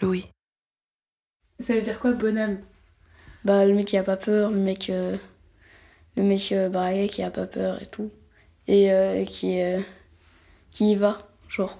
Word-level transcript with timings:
Louis. 0.00 0.26
Ça 1.60 1.74
veut 1.74 1.82
dire 1.82 1.98
quoi, 2.00 2.12
bonhomme? 2.12 2.58
Bah, 3.44 3.64
le 3.66 3.74
mec 3.74 3.86
qui 3.86 3.96
a 3.96 4.02
pas 4.02 4.16
peur, 4.16 4.50
le 4.50 4.58
mec, 4.58 4.90
euh, 4.90 5.16
le 6.16 6.22
mec 6.22 6.52
euh, 6.52 6.68
barré 6.68 7.08
qui 7.08 7.22
a 7.22 7.30
pas 7.30 7.46
peur 7.46 7.80
et 7.82 7.86
tout. 7.86 8.10
Et 8.66 8.92
euh, 8.92 9.24
qui, 9.24 9.60
euh, 9.60 9.80
qui 10.70 10.92
y 10.92 10.94
va, 10.94 11.18
genre. 11.48 11.78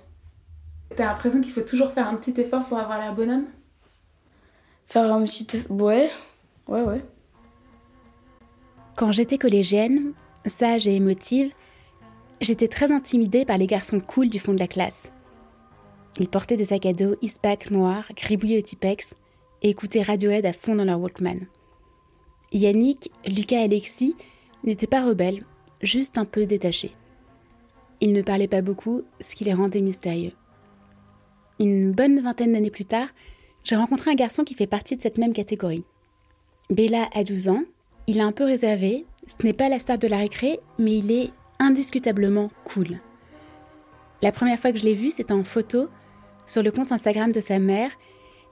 T'as 0.97 1.07
l'impression 1.07 1.41
qu'il 1.41 1.53
faut 1.53 1.61
toujours 1.61 1.93
faire 1.93 2.09
un 2.09 2.17
petit 2.17 2.39
effort 2.41 2.67
pour 2.67 2.79
avoir 2.79 2.99
l'air 2.99 3.15
bonhomme? 3.15 3.47
Faire 4.87 5.13
un 5.13 5.25
petit. 5.25 5.47
Ouais, 5.69 6.11
ouais, 6.67 6.83
ouais. 6.83 7.05
Quand 8.97 9.13
j'étais 9.13 9.39
collégienne, 9.39 10.13
sage 10.47 10.89
et 10.89 10.97
émotive, 10.97 11.53
j'étais 12.41 12.69
très 12.69 12.91
intimidée 12.91 13.45
par 13.45 13.57
les 13.57 13.67
garçons 13.67 14.01
cool 14.01 14.29
du 14.29 14.41
fond 14.41 14.53
de 14.53 14.59
la 14.59 14.69
classe. 14.69 15.11
Ils 16.19 16.29
portaient 16.29 16.57
des 16.57 16.67
sacs 16.67 16.87
à 16.87 16.93
dos 16.93 17.17
Eastpak 17.23 17.71
noirs, 17.71 18.09
gribouillés 18.17 18.59
au 18.59 18.63
Tipex, 18.63 19.15
et 19.63 19.71
écoutaient 19.71 20.03
Radiohead 20.03 20.47
à 20.47 20.53
fond 20.53 20.75
dans 20.75 20.85
leur 20.85 21.01
Walkman. 21.01 21.47
Yannick, 22.53 23.11
Lucas 23.27 23.61
et 23.61 23.65
Alexis 23.65 24.17
n'étaient 24.65 24.87
pas 24.87 25.05
rebelles, 25.05 25.45
juste 25.83 26.19
un 26.19 26.25
peu 26.25 26.47
détachés. 26.47 26.95
Ils 28.01 28.13
ne 28.13 28.23
parlaient 28.23 28.49
pas 28.49 28.63
beaucoup, 28.63 29.03
ce 29.21 29.35
qui 29.35 29.45
les 29.45 29.55
rendait 29.55 29.83
mystérieux. 29.83 30.33
Une 31.59 31.93
bonne 31.93 32.21
vingtaine 32.21 32.55
d'années 32.55 32.71
plus 32.71 32.87
tard, 32.87 33.09
j'ai 33.65 33.77
rencontré 33.77 34.11
un 34.11 34.15
garçon 34.15 34.43
qui 34.43 34.55
fait 34.55 34.67
partie 34.67 34.97
de 34.97 35.03
cette 35.03 35.19
même 35.19 35.35
catégorie. 35.35 35.85
Bella 36.71 37.09
a 37.15 37.25
12 37.25 37.51
ans, 37.51 37.63
il 38.07 38.19
est 38.19 38.23
un 38.23 38.33
peu 38.33 38.45
réservé, 38.45 39.05
ce 39.27 39.45
n'est 39.45 39.53
pas 39.53 39.69
la 39.69 39.79
star 39.79 39.99
de 39.99 40.09
la 40.09 40.19
récré, 40.19 40.59
mais 40.79 40.97
il 40.97 41.13
est 41.13 41.31
indiscutablement 41.59 42.51
cool. 42.65 43.01
La 44.23 44.33
première 44.33 44.59
fois 44.59 44.73
que 44.73 44.79
je 44.79 44.85
l'ai 44.85 44.95
vu, 44.95 45.11
c'était 45.11 45.33
en 45.33 45.45
photo 45.45 45.89
sur 46.51 46.65
le 46.65 46.73
compte 46.73 46.91
Instagram 46.91 47.31
de 47.31 47.41
sa 47.41 47.61
mère, 47.61 47.93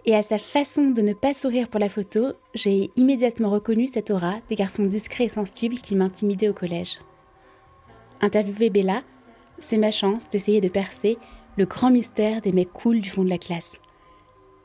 et 0.06 0.14
à 0.14 0.22
sa 0.22 0.38
façon 0.38 0.90
de 0.90 1.02
ne 1.02 1.14
pas 1.14 1.34
sourire 1.34 1.68
pour 1.68 1.80
la 1.80 1.88
photo, 1.88 2.28
j'ai 2.54 2.92
immédiatement 2.96 3.50
reconnu 3.50 3.88
cette 3.88 4.12
aura 4.12 4.36
des 4.48 4.54
garçons 4.54 4.84
discrets 4.84 5.24
et 5.24 5.28
sensibles 5.28 5.80
qui 5.80 5.96
m'intimidaient 5.96 6.48
au 6.48 6.52
collège. 6.52 7.00
Interviewer 8.20 8.70
Bella, 8.70 9.02
c'est 9.58 9.78
ma 9.78 9.90
chance 9.90 10.28
d'essayer 10.30 10.60
de 10.60 10.68
percer 10.68 11.18
le 11.56 11.66
grand 11.66 11.90
mystère 11.90 12.40
des 12.40 12.52
mecs 12.52 12.72
cool 12.72 13.00
du 13.00 13.10
fond 13.10 13.24
de 13.24 13.30
la 13.30 13.36
classe. 13.36 13.80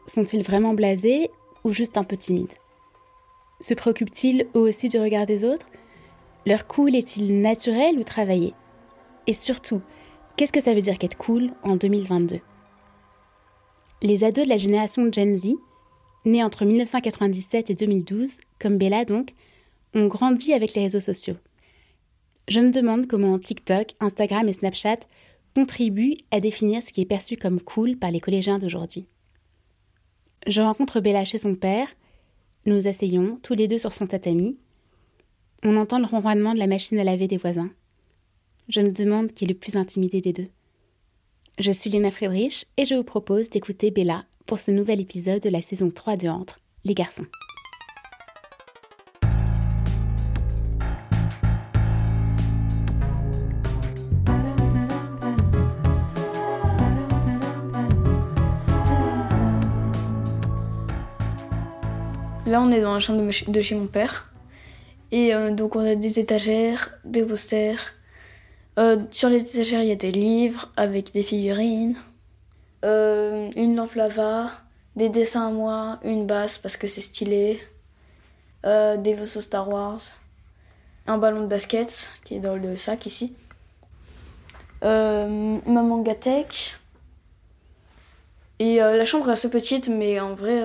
Sont-ils 0.06 0.44
vraiment 0.44 0.76
blasés 0.76 1.32
ou 1.64 1.72
juste 1.72 1.98
un 1.98 2.04
peu 2.04 2.18
timides? 2.18 2.54
Se 3.60 3.74
préoccupent-ils 3.74 4.46
eux 4.56 4.60
aussi 4.60 4.90
du 4.90 5.00
regard 5.00 5.26
des 5.26 5.44
autres? 5.44 5.66
Leur 6.46 6.68
cool 6.68 6.96
est-il 6.96 7.42
naturel 7.42 7.98
ou 7.98 8.04
travaillé? 8.04 8.54
Et 9.26 9.34
surtout, 9.34 9.82
qu'est-ce 10.38 10.52
que 10.52 10.62
ça 10.62 10.76
veut 10.76 10.82
dire 10.82 11.00
qu'être 11.00 11.18
cool 11.18 11.52
en 11.64 11.76
2022 11.78 12.40
Les 14.06 14.26
ados 14.26 14.44
de 14.44 14.50
la 14.50 14.58
génération 14.58 15.10
Gen 15.10 15.38
Z, 15.38 15.56
nés 16.26 16.44
entre 16.44 16.66
1997 16.66 17.70
et 17.70 17.74
2012, 17.74 18.38
comme 18.60 18.78
Bella 18.78 19.06
donc, 19.06 19.34
ont 19.96 20.08
grandi 20.08 20.52
avec 20.52 20.74
les 20.74 20.82
réseaux 20.82 21.00
sociaux. 21.00 21.38
Je 22.50 22.60
me 22.60 22.70
demande 22.70 23.08
comment 23.08 23.40
TikTok, 23.40 23.96
Instagram 24.02 24.50
et 24.50 24.54
Snapchat 24.54 25.00
contribuent 25.56 26.18
à 26.32 26.42
définir 26.42 26.84
ce 26.84 26.92
qui 26.92 27.00
est 27.00 27.06
perçu 27.06 27.38
comme 27.38 27.62
cool 27.62 27.96
par 27.96 28.12
les 28.12 28.20
collégiens 28.20 28.60
d'aujourd'hui. 28.60 29.06
Je 30.48 30.60
rencontre 30.60 31.00
Bella 31.00 31.24
chez 31.24 31.38
son 31.38 31.56
père. 31.56 31.88
Nous 32.66 32.90
asseyons, 32.90 33.40
tous 33.42 33.54
les 33.54 33.70
deux 33.70 33.78
sur 33.78 33.94
son 33.94 34.08
tatami. 34.08 34.58
On 35.64 35.78
entend 35.78 36.00
le 36.00 36.08
ronronnement 36.08 36.54
de 36.54 36.60
la 36.60 36.68
machine 36.68 37.00
à 37.00 37.06
laver 37.06 37.30
des 37.30 37.38
voisins. 37.38 37.72
Je 38.68 38.82
me 38.82 38.92
demande 38.92 39.32
qui 39.32 39.46
est 39.46 39.48
le 39.48 39.54
plus 39.54 39.78
intimidé 39.78 40.20
des 40.20 40.34
deux. 40.34 40.50
Je 41.60 41.72
suis 41.72 41.92
Léna 41.92 42.10
Friedrich 42.10 42.66
et 42.78 42.86
je 42.86 42.96
vous 42.96 43.04
propose 43.04 43.52
d'écouter 43.52 43.92
Bella 43.92 44.26
pour 44.48 44.60
ce 44.60 44.72
nouvel 44.72 45.00
épisode 45.00 45.40
de 45.40 45.50
la 45.50 45.62
saison 45.62 45.92
3 45.92 46.18
de 46.18 46.28
Entre, 46.28 46.60
les 46.84 46.96
garçons. 46.96 47.28
Là, 62.48 62.64
on 62.64 62.72
est 62.72 62.82
dans 62.82 62.96
la 62.96 63.00
chambre 63.00 63.30
de, 63.48 63.62
chez 63.62 63.76
mon 63.76 63.86
père. 63.86 64.34
Et 65.12 65.36
euh, 65.36 65.52
donc, 65.52 65.76
on 65.76 65.82
a 65.82 65.94
des 65.94 66.20
étagères, 66.20 66.98
des 67.06 67.22
posters. 67.22 67.94
Euh, 68.80 68.98
sur 69.12 69.30
les 69.30 69.42
étagères, 69.42 69.82
il 69.84 69.90
y 69.90 69.92
a 69.92 69.96
des 69.96 70.12
livres 70.12 70.72
avec 70.76 71.14
des 71.14 71.22
figurines, 71.22 71.96
euh, 72.84 73.52
une 73.56 73.76
lampe 73.76 73.94
lava, 73.94 74.52
des 74.96 75.10
dessins 75.10 75.48
à 75.48 75.52
moi, 75.52 76.00
une 76.04 76.26
basse 76.26 76.58
parce 76.58 76.76
que 76.76 76.88
c'est 76.88 77.02
stylé, 77.02 77.62
euh, 78.66 78.98
des 78.98 79.14
vaisseaux 79.14 79.42
Star 79.42 79.70
Wars, 79.70 80.02
un 81.06 81.20
ballon 81.20 81.42
de 81.42 81.48
basket 81.48 82.12
qui 82.24 82.36
est 82.36 82.40
dans 82.40 82.56
le 82.56 82.76
sac 82.76 83.06
ici, 83.06 83.36
ma 84.82 85.60
mangatech. 85.66 86.76
Et 88.60 88.78
la 88.78 89.06
chambre 89.06 89.30
est 89.30 89.34
assez 89.34 89.50
petite, 89.50 89.88
mais 89.90 90.20
en 90.20 90.36
vrai. 90.36 90.62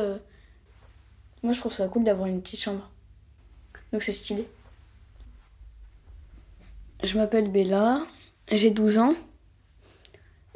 moi, 1.42 1.52
je 1.52 1.58
trouve 1.60 1.72
ça 1.72 1.88
cool 1.88 2.04
d'avoir 2.04 2.28
une 2.28 2.40
petite 2.42 2.60
chambre. 2.60 2.90
Donc, 3.92 4.02
c'est 4.02 4.12
stylé. 4.12 4.46
Je 7.02 7.16
m'appelle 7.16 7.50
Bella, 7.50 8.02
j'ai 8.50 8.70
12 8.70 8.98
ans. 8.98 9.14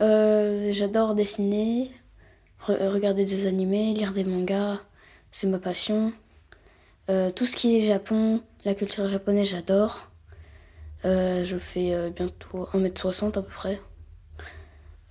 Euh, 0.01 0.73
J'adore 0.73 1.15
dessiner, 1.15 1.91
re- 2.67 2.89
regarder 2.89 3.25
des 3.25 3.47
animés, 3.47 3.95
lire 3.95 4.13
des 4.13 4.25
mangas, 4.25 4.81
c'est 5.31 5.47
ma 5.47 5.59
passion. 5.59 6.13
Euh, 7.11 7.31
tout 7.31 7.47
ce 7.47 7.55
qui 7.57 7.77
est 7.77 7.81
Japon, 7.83 8.43
la 8.65 8.75
culture 8.75 9.09
japonaise, 9.09 9.49
j'adore. 9.49 10.09
Euh, 11.05 11.45
je 11.45 11.59
fais 11.59 12.11
bientôt 12.11 12.69
1m60 12.75 13.39
à 13.39 13.43
peu 13.43 13.49
près. 13.51 13.81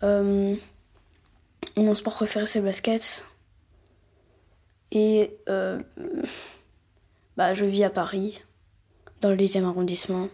Mon 0.01 1.93
sport 1.93 2.15
préféré, 2.15 2.45
c'est 2.45 2.59
le 2.59 2.65
basket. 2.65 3.23
Et 4.91 5.37
bah, 7.37 7.53
je 7.53 7.65
vis 7.65 7.83
à 7.85 7.89
Paris, 7.89 8.41
dans 9.21 9.29
le 9.29 9.37
10e 9.37 9.63
arrondissement. 9.65 10.27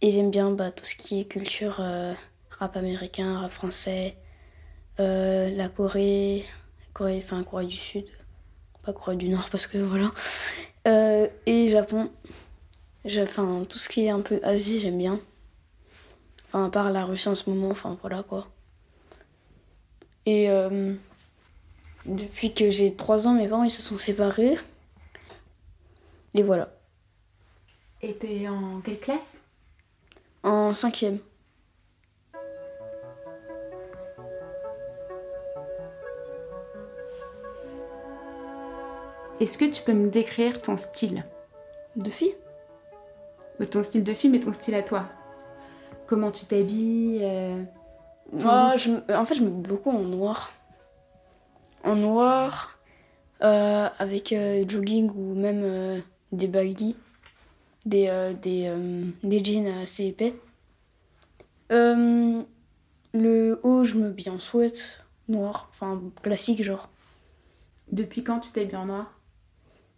Et 0.00 0.10
j'aime 0.10 0.30
bien 0.30 0.50
bah, 0.50 0.70
tout 0.70 0.84
ce 0.84 0.96
qui 0.96 1.20
est 1.20 1.24
culture, 1.24 1.76
euh, 1.80 2.12
rap 2.50 2.76
américain, 2.76 3.40
rap 3.40 3.50
français, 3.50 4.16
euh, 5.00 5.50
la 5.50 5.68
Corée, 5.68 6.44
Corée, 6.92 7.18
enfin 7.22 7.42
Corée 7.44 7.66
du 7.66 7.76
Sud, 7.76 8.06
pas 8.82 8.92
Corée 8.92 9.16
du 9.16 9.28
Nord 9.28 9.48
parce 9.50 9.66
que 9.66 9.78
voilà, 9.78 10.10
Euh, 10.86 11.28
et 11.46 11.68
Japon. 11.68 12.10
Enfin, 13.06 13.64
tout 13.68 13.78
ce 13.78 13.88
qui 13.88 14.04
est 14.06 14.10
un 14.10 14.20
peu 14.20 14.40
Asie, 14.42 14.80
j'aime 14.80 14.98
bien. 14.98 15.20
Enfin, 16.46 16.66
à 16.66 16.70
part 16.70 16.90
la 16.90 17.04
Russie 17.04 17.28
en 17.28 17.34
ce 17.34 17.48
moment, 17.50 17.70
enfin 17.70 17.98
voilà 18.02 18.22
quoi. 18.22 18.48
Et 20.26 20.48
depuis 22.06 22.52
que 22.54 22.70
j'ai 22.70 22.94
3 22.94 23.26
ans, 23.28 23.34
mes 23.34 23.48
parents 23.48 23.64
ils 23.64 23.70
se 23.70 23.82
sont 23.82 23.96
séparés. 23.96 24.56
Et 26.34 26.42
voilà. 26.42 26.70
Et 28.02 28.14
t'es 28.16 28.48
en 28.48 28.80
quelle 28.80 29.00
classe? 29.00 29.40
En 30.44 30.74
cinquième. 30.74 31.18
Est-ce 39.40 39.58
que 39.58 39.64
tu 39.64 39.82
peux 39.82 39.92
me 39.92 40.08
décrire 40.10 40.62
ton 40.62 40.76
style 40.76 41.24
De 41.96 42.10
fille 42.10 42.34
Euh, 43.60 43.66
Ton 43.66 43.82
style 43.82 44.04
de 44.04 44.14
fille, 44.14 44.30
mais 44.30 44.40
ton 44.40 44.52
style 44.52 44.74
à 44.74 44.82
toi 44.82 45.04
Comment 46.06 46.30
tu 46.30 46.44
t'habilles 46.44 47.20
euh, 47.22 47.62
Oh, 48.34 48.70
je 48.76 48.90
me- 48.90 49.16
en 49.16 49.24
fait, 49.24 49.34
je 49.34 49.42
me 49.42 49.50
mets 49.50 49.68
beaucoup 49.68 49.90
en 49.90 50.00
noir. 50.00 50.52
En 51.84 51.94
noir, 51.96 52.78
euh, 53.42 53.88
avec 53.98 54.32
euh, 54.32 54.64
jogging 54.66 55.10
ou 55.14 55.34
même 55.34 56.02
des 56.32 56.46
baggy, 56.46 56.96
des, 57.86 58.08
euh, 58.08 58.32
des, 58.34 58.66
euh, 58.68 59.04
des 59.22 59.44
jeans 59.44 59.66
assez 59.66 60.06
épais. 60.06 60.34
Euh, 61.72 62.42
Le 63.12 63.60
haut, 63.62 63.84
je 63.84 63.94
me 63.94 64.08
mets 64.08 64.14
bien 64.14 64.38
sweat, 64.40 65.04
noir, 65.28 65.68
enfin 65.70 66.00
classique 66.22 66.62
genre. 66.62 66.88
Depuis 67.92 68.24
quand 68.24 68.40
tu 68.40 68.50
t'habilles 68.50 68.76
en 68.76 68.86
noir? 68.86 69.12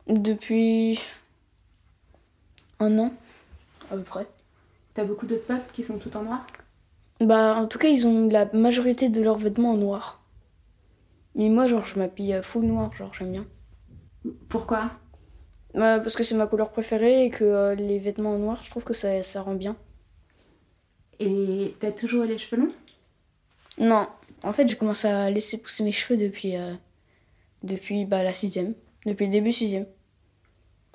Depuis 0.07 1.01
un 2.79 2.99
an, 2.99 3.13
à 3.91 3.97
peu 3.97 4.03
près. 4.03 4.27
T'as 4.95 5.05
beaucoup 5.05 5.27
d'autres 5.27 5.47
potes 5.47 5.73
qui 5.73 5.85
sont 5.85 5.99
tout 5.99 6.17
en 6.17 6.23
noir? 6.23 6.47
Bah, 7.21 7.57
en 7.57 7.67
tout 7.67 7.79
cas, 7.79 7.89
ils 7.89 8.07
ont 8.07 8.29
la 8.29 8.47
majorité 8.53 9.09
de 9.09 9.21
leurs 9.23 9.39
vêtements 9.39 9.73
en 9.73 9.77
noir. 9.77 10.21
Mais 11.35 11.49
moi, 11.49 11.67
genre, 11.67 11.85
je 11.85 11.99
m'habille 11.99 12.41
full 12.43 12.65
noir, 12.65 12.93
genre, 12.95 13.13
j'aime 13.15 13.33
bien. 13.33 13.47
Pourquoi? 14.49 14.91
Bah, 15.77 16.01
parce 16.01 16.17
que 16.17 16.23
c'est 16.23 16.35
ma 16.35 16.47
couleur 16.47 16.71
préférée 16.71 17.27
et 17.27 17.31
que 17.31 17.45
euh, 17.45 17.75
les 17.75 17.99
vêtements 17.99 18.33
en 18.35 18.39
noir, 18.39 18.61
je 18.65 18.71
trouve 18.71 18.83
que 18.83 18.95
ça, 18.95 19.23
ça 19.23 19.43
rend 19.43 19.55
bien. 19.55 19.77
Et 21.21 21.75
t'as 21.81 21.93
toujours 21.93 22.25
les 22.25 22.39
cheveux 22.39 22.63
longs? 22.63 22.73
Non, 23.79 24.09
en 24.43 24.55
fait, 24.55 24.67
j'ai 24.69 24.77
commencé 24.77 25.07
à 25.07 25.31
laisser 25.31 25.59
pousser 25.59 25.85
mes 25.85 25.93
cheveux 25.93 26.19
depuis, 26.19 26.57
euh, 26.57 26.73
depuis 27.63 28.07
bah, 28.07 28.23
la 28.23 28.33
sixième, 28.33 28.73
depuis 29.05 29.27
le 29.27 29.33
début 29.33 29.53
sixième. 29.53 29.87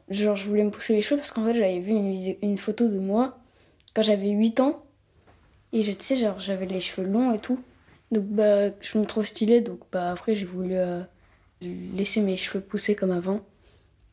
Genre, 0.09 0.35
je 0.35 0.49
voulais 0.49 0.63
me 0.63 0.71
pousser 0.71 0.93
les 0.93 1.03
cheveux 1.03 1.17
parce 1.17 1.31
qu'en 1.31 1.45
fait, 1.45 1.53
j'avais 1.53 1.79
vu 1.79 1.91
une, 1.91 2.35
une 2.41 2.57
photo 2.57 2.87
de 2.87 2.97
moi 2.97 3.37
quand 3.93 4.01
j'avais 4.01 4.29
8 4.29 4.59
ans. 4.61 4.83
Et 5.73 5.83
je, 5.83 5.91
tu 5.91 6.03
sais, 6.03 6.15
genre, 6.15 6.39
j'avais 6.39 6.65
les 6.65 6.79
cheveux 6.79 7.07
longs 7.07 7.33
et 7.33 7.39
tout. 7.39 7.59
Donc, 8.11 8.25
bah, 8.25 8.71
je 8.81 8.97
me 8.97 9.05
trouve 9.05 9.25
stylée. 9.25 9.61
Donc, 9.61 9.79
bah, 9.91 10.11
après, 10.11 10.35
j'ai 10.35 10.45
voulu 10.45 10.73
euh, 10.73 11.01
laisser 11.61 12.19
mes 12.21 12.35
cheveux 12.35 12.61
pousser 12.61 12.95
comme 12.95 13.11
avant. 13.11 13.41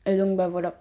Et 0.09 0.17
donc, 0.17 0.37
bah, 0.37 0.49
voilà. 0.49 0.75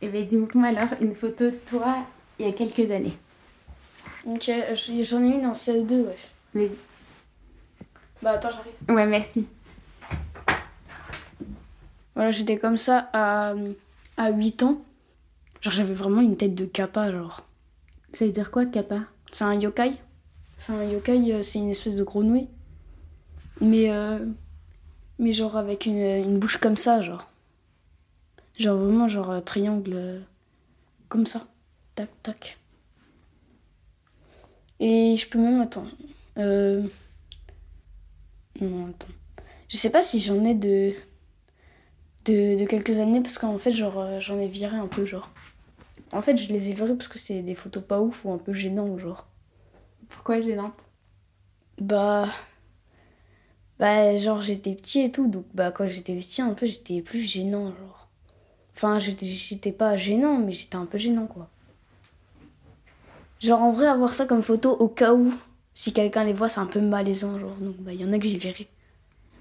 Et 0.00 0.08
bien 0.08 0.22
dis-moi 0.22 0.68
alors 0.68 0.88
une 1.00 1.14
photo 1.14 1.44
de 1.44 1.56
toi 1.70 2.04
il 2.38 2.46
y 2.46 2.48
a 2.48 2.52
quelques 2.52 2.90
années. 2.90 3.16
J- 4.40 5.04
j'en 5.04 5.22
ai 5.22 5.28
une 5.36 5.46
en 5.46 5.52
CE2, 5.52 6.06
wesh. 6.06 6.26
Mais... 6.54 6.70
Bah, 8.20 8.32
attends, 8.32 8.50
j'arrive. 8.50 8.72
Ouais, 8.96 9.06
merci. 9.06 9.46
Voilà, 12.16 12.30
j'étais 12.32 12.58
comme 12.58 12.76
ça 12.76 13.08
à, 13.12 13.54
à 14.16 14.30
8 14.30 14.62
ans. 14.64 14.82
Genre, 15.60 15.72
j'avais 15.72 15.94
vraiment 15.94 16.20
une 16.20 16.36
tête 16.36 16.54
de 16.56 16.64
kappa, 16.64 17.10
genre. 17.12 17.42
Ça 18.14 18.24
veut 18.26 18.32
dire 18.32 18.50
quoi, 18.50 18.66
kappa 18.66 19.00
C'est 19.30 19.44
un 19.44 19.54
yokai. 19.54 19.94
C'est 20.58 20.72
un 20.72 20.84
yokai, 20.84 21.32
euh, 21.32 21.42
c'est 21.42 21.58
une 21.60 21.70
espèce 21.70 21.94
de 21.94 22.02
grenouille. 22.04 22.48
Mais, 23.60 23.90
euh, 23.90 24.18
mais 25.22 25.32
genre 25.32 25.56
avec 25.56 25.86
une, 25.86 25.96
une 25.98 26.38
bouche 26.38 26.56
comme 26.58 26.76
ça, 26.76 27.00
genre. 27.00 27.26
Genre 28.58 28.76
vraiment, 28.76 29.08
genre 29.08 29.30
euh, 29.30 29.40
triangle 29.40 29.92
euh, 29.94 30.20
comme 31.08 31.26
ça. 31.26 31.46
Tac, 31.94 32.10
tac. 32.22 32.58
Et 34.80 35.16
je 35.16 35.28
peux 35.28 35.38
même, 35.38 35.60
attends. 35.60 35.86
Euh... 36.38 36.82
Non, 38.60 38.88
attends. 38.88 39.12
Je 39.68 39.76
sais 39.76 39.90
pas 39.90 40.02
si 40.02 40.20
j'en 40.20 40.44
ai 40.44 40.54
de, 40.54 40.92
de, 42.24 42.58
de 42.58 42.64
quelques 42.66 42.98
années 42.98 43.20
parce 43.20 43.38
qu'en 43.38 43.58
fait, 43.58 43.72
genre, 43.72 44.00
euh, 44.00 44.18
j'en 44.20 44.38
ai 44.40 44.48
viré 44.48 44.76
un 44.76 44.88
peu, 44.88 45.04
genre. 45.04 45.30
En 46.10 46.20
fait, 46.20 46.36
je 46.36 46.52
les 46.52 46.68
ai 46.68 46.72
virés 46.72 46.94
parce 46.94 47.08
que 47.08 47.18
c'était 47.18 47.42
des 47.42 47.54
photos 47.54 47.84
pas 47.84 48.00
ouf 48.00 48.24
ou 48.24 48.32
un 48.32 48.38
peu 48.38 48.52
gênants, 48.52 48.98
genre. 48.98 49.28
Pourquoi 50.08 50.40
gênante 50.40 50.74
Bah. 51.80 52.28
Bah, 53.82 54.16
genre, 54.16 54.40
j'étais 54.40 54.76
petit 54.76 55.00
et 55.00 55.10
tout, 55.10 55.26
donc 55.26 55.44
bah, 55.54 55.72
quand 55.72 55.88
j'étais 55.88 56.14
petit, 56.14 56.40
un 56.40 56.54
peu, 56.54 56.66
j'étais 56.66 57.02
plus 57.02 57.18
gênant, 57.18 57.72
genre. 57.72 58.08
Enfin, 58.76 59.00
j'étais 59.00 59.72
pas 59.72 59.96
gênant, 59.96 60.38
mais 60.38 60.52
j'étais 60.52 60.76
un 60.76 60.86
peu 60.86 60.98
gênant, 60.98 61.26
quoi. 61.26 61.48
Genre, 63.40 63.60
en 63.60 63.72
vrai, 63.72 63.88
avoir 63.88 64.14
ça 64.14 64.24
comme 64.24 64.44
photo 64.44 64.70
au 64.70 64.86
cas 64.86 65.14
où, 65.14 65.34
si 65.74 65.92
quelqu'un 65.92 66.22
les 66.22 66.32
voit, 66.32 66.48
c'est 66.48 66.60
un 66.60 66.66
peu 66.66 66.80
malaisant, 66.80 67.40
genre. 67.40 67.56
Donc, 67.56 67.74
bah, 67.78 67.92
il 67.92 68.00
y 68.00 68.04
en 68.04 68.12
a 68.12 68.20
que 68.20 68.28
j'ai 68.28 68.38
viré. 68.38 68.68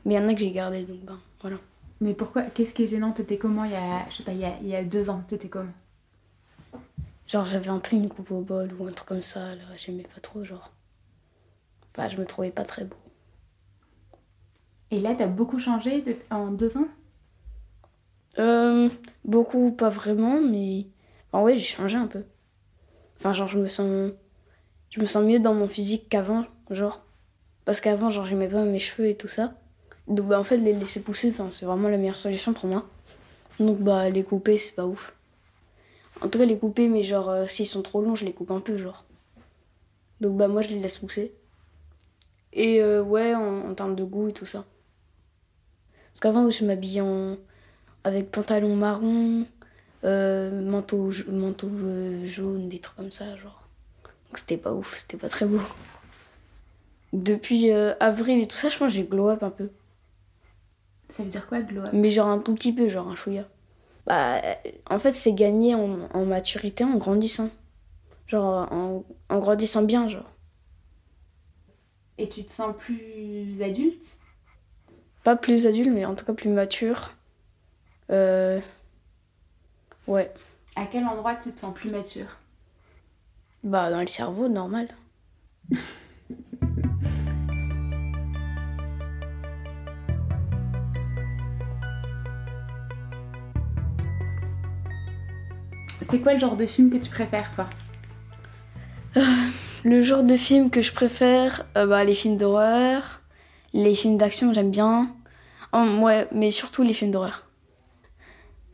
Mais 0.06 0.16
il 0.16 0.18
y 0.18 0.20
en 0.20 0.28
a 0.28 0.34
que 0.34 0.40
j'ai 0.40 0.50
gardé, 0.50 0.86
donc, 0.86 1.02
bah, 1.02 1.20
voilà. 1.42 1.58
Mais 2.00 2.16
pourquoi 2.16 2.42
Qu'est-ce 2.42 2.74
qui 2.74 2.86
est 2.86 2.88
gênant? 2.88 3.12
T'étais 3.12 3.38
comment 3.38 3.66
il 3.66 3.74
y 3.74 3.76
a, 3.76 4.10
je 4.10 4.18
sais 4.18 4.24
pas, 4.24 4.34
il 4.34 4.40
y 4.40 4.46
a, 4.46 4.58
il 4.64 4.70
y 4.70 4.76
a 4.76 4.84
deux 4.84 5.12
ans 5.12 5.24
T'étais 5.28 5.50
comment 5.50 5.70
Genre, 7.28 7.46
j'avais 7.46 7.70
un 7.70 7.78
peu 7.78 7.96
une 7.96 8.10
coupe 8.10 8.32
au 8.32 8.42
bol 8.42 8.72
ou 8.80 8.88
un 8.88 8.92
truc 8.92 9.08
comme 9.08 9.22
ça, 9.22 9.54
là, 9.54 9.62
j'aimais 9.78 10.08
pas 10.16 10.20
trop, 10.20 10.44
genre. 10.44 10.72
Enfin, 11.92 12.08
je 12.08 12.18
me 12.18 12.26
trouvais 12.26 12.50
pas 12.50 12.66
très 12.66 12.86
beau. 12.86 12.98
Et 14.92 15.00
là, 15.00 15.16
t'as 15.16 15.28
beaucoup 15.28 15.58
changé 15.58 16.04
en 16.30 16.52
deux 16.52 16.78
ans? 16.78 16.88
Euh, 18.40 18.90
beaucoup, 19.26 19.72
pas 19.72 19.90
vraiment, 19.90 20.42
mais 20.42 20.86
en 21.32 21.44
ouais, 21.44 21.56
j'ai 21.56 21.64
changé 21.64 21.98
un 21.98 22.08
peu. 22.08 22.24
Enfin, 23.18 23.34
genre, 23.34 23.48
je 23.48 23.60
me 23.60 23.68
sens, 23.68 24.12
je 24.90 25.00
me 25.00 25.06
sens 25.06 25.24
mieux 25.24 25.40
dans 25.40 25.54
mon 25.54 25.68
physique 25.68 26.10
qu'avant, 26.10 26.46
genre. 26.70 27.02
Parce 27.66 27.80
qu'avant, 27.80 28.10
genre, 28.10 28.26
j'aimais 28.26 28.48
pas 28.50 28.64
mes 28.64 28.80
cheveux 28.80 29.08
et 29.08 29.16
tout 29.16 29.28
ça. 29.28 29.54
Donc, 30.08 30.28
bah, 30.28 30.40
en 30.40 30.44
fait, 30.44 30.58
les 30.58 30.74
laisser 30.74 31.00
pousser, 31.00 31.30
enfin, 31.30 31.52
c'est 31.52 31.66
vraiment 31.66 31.88
la 31.90 31.98
meilleure 31.98 32.18
solution 32.18 32.54
pour 32.54 32.68
moi. 32.68 32.86
Donc, 33.60 33.80
bah, 33.80 34.10
les 34.10 34.24
couper, 34.24 34.58
c'est 34.58 34.76
pas 34.76 34.86
ouf. 34.86 35.14
En 36.22 36.28
tout 36.30 36.38
cas, 36.40 36.46
les 36.46 36.58
couper, 36.58 36.88
mais 36.88 37.04
genre, 37.04 37.30
euh, 37.30 37.48
s'ils 37.48 37.66
sont 37.68 37.82
trop 37.82 38.02
longs, 38.02 38.16
je 38.16 38.26
les 38.26 38.34
coupe 38.34 38.52
un 38.52 38.60
peu, 38.60 38.78
genre. 38.78 39.06
Donc, 40.20 40.38
bah, 40.38 40.48
moi, 40.48 40.62
je 40.62 40.70
les 40.70 40.80
laisse 40.80 40.98
pousser. 40.98 41.34
Et 42.54 42.82
euh, 42.82 43.02
ouais, 43.02 43.34
en, 43.36 43.70
en 43.70 43.74
termes 43.74 43.96
de 43.96 44.04
goût 44.04 44.28
et 44.30 44.34
tout 44.34 44.46
ça. 44.46 44.66
Parce 46.14 46.22
qu'avant, 46.22 46.50
je 46.50 46.66
m'habillais 46.66 47.02
en 47.02 47.38
avec 48.04 48.32
pantalon 48.32 48.76
marron, 48.76 49.46
euh, 50.04 50.62
manteau, 50.62 51.12
manteau 51.30 51.70
euh, 51.70 52.26
jaune, 52.26 52.70
des 52.70 52.80
trucs 52.80 52.98
comme 52.98 53.12
ça, 53.12 53.36
genre. 53.38 53.62
Donc 54.30 54.38
c'était 54.40 54.58
pas 54.58 54.74
ouf, 54.74 54.98
c'était 54.98 55.18
pas 55.18 55.30
très 55.30 55.46
beau. 55.46 55.60
Depuis 57.14 57.72
euh, 57.72 57.94
avril 58.00 58.42
et 58.42 58.48
tout 58.48 58.58
ça, 58.58 58.70
je 58.70 58.78
pense 58.78 58.90
que 58.90 58.96
j'ai 58.96 59.04
glow 59.04 59.30
up 59.30 59.44
un 59.44 59.50
peu. 59.50 59.70
Ça 61.12 61.24
veut 61.24 61.30
dire 61.30 61.46
quoi, 61.46 61.62
glow 61.62 61.82
up? 61.84 61.90
Mais 61.94 62.10
genre 62.10 62.30
un 62.30 62.40
tout 62.40 62.56
petit 62.56 62.74
peu, 62.74 62.88
genre 62.88 63.08
un 63.08 63.16
chouïa. 63.16 63.48
Bah, 64.08 64.42
en 64.90 64.98
fait, 64.98 65.12
c'est 65.12 65.34
gagné 65.34 65.76
en, 65.76 66.10
en 66.14 66.26
maturité 66.26 66.84
en 66.84 66.96
grandissant. 66.96 67.50
Genre 68.28 68.72
en, 68.72 69.04
en 69.30 69.40
grandissant 69.40 69.84
bien, 69.84 70.08
genre. 70.08 70.30
Et 72.18 72.30
tu 72.30 72.44
te 72.44 72.52
sens 72.52 72.76
plus 72.78 73.62
adulte? 73.62 74.18
Pas 75.24 75.36
plus 75.36 75.68
adulte, 75.68 75.90
mais 75.94 76.06
en 76.06 76.16
tout 76.16 76.26
cas 76.26 76.34
plus 76.34 76.50
mature. 76.50 77.14
Euh... 78.10 78.60
Ouais. 80.08 80.32
À 80.76 80.86
quel 80.86 81.06
endroit 81.06 81.36
tu 81.36 81.52
te 81.52 81.60
sens 81.60 81.74
plus 81.74 81.92
mature? 81.92 82.38
Bah, 83.64 83.92
dans 83.92 84.02
le 84.02 84.08
cerveau, 84.08 84.48
normal. 84.48 84.88
C'est 96.10 96.20
quoi 96.20 96.34
le 96.34 96.40
genre 96.40 96.58
de 96.58 96.66
film 96.66 96.90
que 96.90 96.98
tu 96.98 97.10
préfères, 97.10 97.52
toi? 97.52 97.70
Le 99.84 100.02
genre 100.02 100.24
de 100.24 100.36
film 100.36 100.70
que 100.70 100.82
je 100.82 100.92
préfère, 100.92 101.66
euh, 101.78 101.86
bah, 101.86 102.04
les 102.04 102.16
films 102.16 102.38
d'horreur, 102.38 103.21
les 103.74 103.94
films 103.94 104.18
d'action, 104.18 104.54
j'aime 104.54 104.72
bien. 104.72 105.14
Ouais, 105.74 106.28
mais 106.32 106.52
surtout 106.52 106.84
les 106.84 106.94
films 106.94 107.12
d'horreur. 107.12 107.46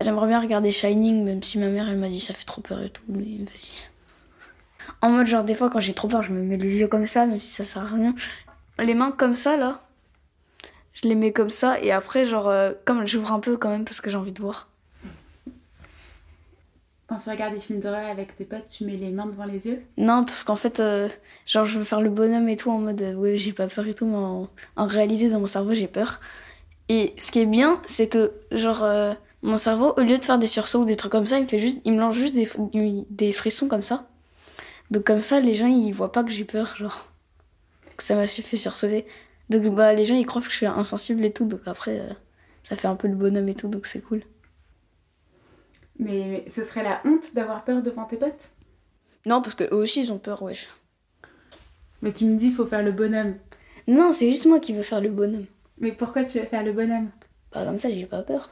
J'aimerais 0.01 0.27
bien 0.27 0.39
regarder 0.39 0.71
Shining, 0.71 1.23
même 1.23 1.41
si 1.41 1.57
ma 1.57 1.69
mère 1.69 1.89
elle 1.89 1.97
m'a 1.97 2.09
dit 2.09 2.19
ça 2.19 2.33
fait 2.33 2.45
trop 2.45 2.61
peur 2.61 2.81
et 2.81 2.89
tout, 2.89 3.03
mais 3.07 3.23
vas-y. 3.23 3.89
En 5.01 5.09
mode, 5.09 5.27
genre, 5.27 5.43
des 5.43 5.55
fois 5.55 5.69
quand 5.69 5.79
j'ai 5.79 5.93
trop 5.93 6.07
peur, 6.07 6.23
je 6.23 6.31
me 6.31 6.41
mets 6.43 6.57
les 6.57 6.77
yeux 6.79 6.87
comme 6.87 7.05
ça, 7.05 7.25
même 7.25 7.39
si 7.39 7.49
ça 7.49 7.63
sert 7.63 7.83
à 7.83 7.87
rien. 7.87 8.15
Les 8.79 8.93
mains 8.93 9.11
comme 9.11 9.35
ça, 9.35 9.57
là, 9.57 9.81
je 10.93 11.07
les 11.07 11.15
mets 11.15 11.33
comme 11.33 11.49
ça, 11.49 11.79
et 11.79 11.91
après, 11.91 12.25
genre, 12.25 12.47
euh, 12.47 12.73
comme 12.85 13.07
j'ouvre 13.07 13.31
un 13.31 13.39
peu 13.39 13.57
quand 13.57 13.69
même 13.69 13.85
parce 13.85 14.01
que 14.01 14.09
j'ai 14.09 14.17
envie 14.17 14.31
de 14.31 14.41
voir. 14.41 14.69
Quand 17.07 17.17
tu 17.17 17.29
regardes 17.29 17.53
des 17.53 17.61
films 17.61 17.79
d'horreur 17.79 18.05
avec 18.05 18.35
tes 18.35 18.43
potes, 18.43 18.67
tu 18.67 18.83
mets 18.83 18.97
les 18.97 19.11
mains 19.11 19.27
devant 19.27 19.45
les 19.45 19.65
yeux? 19.65 19.81
Non, 19.97 20.25
parce 20.25 20.43
qu'en 20.43 20.57
fait, 20.57 20.81
euh, 20.81 21.07
genre, 21.45 21.63
je 21.63 21.79
veux 21.79 21.85
faire 21.85 22.01
le 22.01 22.09
bonhomme 22.09 22.49
et 22.49 22.57
tout 22.57 22.69
en 22.69 22.79
mode, 22.79 23.01
euh, 23.01 23.13
ouais, 23.13 23.37
j'ai 23.37 23.53
pas 23.53 23.67
peur 23.67 23.87
et 23.87 23.93
tout, 23.93 24.05
mais 24.05 24.17
en, 24.17 24.49
en 24.75 24.85
réalité, 24.87 25.29
dans 25.29 25.39
mon 25.39 25.45
cerveau, 25.45 25.73
j'ai 25.73 25.87
peur. 25.87 26.19
Et 26.89 27.13
ce 27.17 27.31
qui 27.31 27.39
est 27.39 27.45
bien, 27.45 27.81
c'est 27.87 28.07
que, 28.07 28.33
genre, 28.51 28.83
euh, 28.83 29.13
mon 29.41 29.55
cerveau, 29.55 29.93
au 29.95 30.01
lieu 30.01 30.17
de 30.17 30.23
faire 30.23 30.37
des 30.37 30.47
sursauts 30.47 30.81
ou 30.81 30.85
des 30.85 30.97
trucs 30.97 31.13
comme 31.13 31.27
ça, 31.27 31.37
il 31.37 31.43
me 31.43 31.47
fait 31.47 31.59
juste, 31.59 31.79
il 31.85 31.93
me 31.93 31.99
lance 31.99 32.17
juste 32.17 32.35
des, 32.35 32.49
des 33.09 33.31
frissons 33.31 33.69
comme 33.69 33.83
ça. 33.83 34.09
Donc, 34.91 35.05
comme 35.05 35.21
ça, 35.21 35.39
les 35.39 35.53
gens, 35.53 35.67
ils 35.67 35.93
voient 35.93 36.11
pas 36.11 36.25
que 36.25 36.31
j'ai 36.31 36.43
peur, 36.45 36.75
genre, 36.75 37.09
que 37.95 38.03
ça 38.03 38.15
m'a 38.15 38.27
fait 38.27 38.57
sursauter. 38.57 39.05
Donc, 39.49 39.63
bah, 39.73 39.93
les 39.93 40.03
gens, 40.03 40.15
ils 40.15 40.25
croient 40.25 40.41
que 40.41 40.49
je 40.49 40.55
suis 40.55 40.65
insensible 40.65 41.23
et 41.23 41.31
tout, 41.31 41.45
donc 41.45 41.61
après, 41.67 42.01
ça 42.63 42.75
fait 42.75 42.89
un 42.89 42.95
peu 42.95 43.07
le 43.07 43.15
bonhomme 43.15 43.47
et 43.47 43.53
tout, 43.53 43.69
donc 43.69 43.85
c'est 43.85 44.01
cool. 44.01 44.23
Mais, 45.99 46.45
ce 46.49 46.63
serait 46.63 46.83
la 46.83 47.01
honte 47.05 47.33
d'avoir 47.33 47.63
peur 47.63 47.81
devant 47.81 48.05
tes 48.05 48.17
potes? 48.17 48.51
Non, 49.25 49.41
parce 49.41 49.55
que 49.55 49.63
eux 49.63 49.77
aussi, 49.77 50.01
ils 50.01 50.11
ont 50.11 50.19
peur, 50.19 50.41
wesh. 50.41 50.67
Mais 52.01 52.13
tu 52.13 52.25
me 52.25 52.37
dis, 52.37 52.51
faut 52.51 52.65
faire 52.65 52.83
le 52.83 52.91
bonhomme. 52.91 53.35
Non, 53.87 54.11
c'est 54.11 54.29
juste 54.31 54.45
moi 54.45 54.59
qui 54.59 54.73
veux 54.73 54.83
faire 54.83 55.01
le 55.01 55.09
bonhomme. 55.09 55.45
Mais 55.79 55.91
pourquoi 55.91 56.23
tu 56.23 56.39
veux 56.39 56.45
faire 56.45 56.63
le 56.63 56.73
bonhomme? 56.73 57.09
Bah 57.51 57.65
comme 57.65 57.79
ça, 57.79 57.89
j'ai 57.89 58.05
pas 58.05 58.21
peur. 58.21 58.51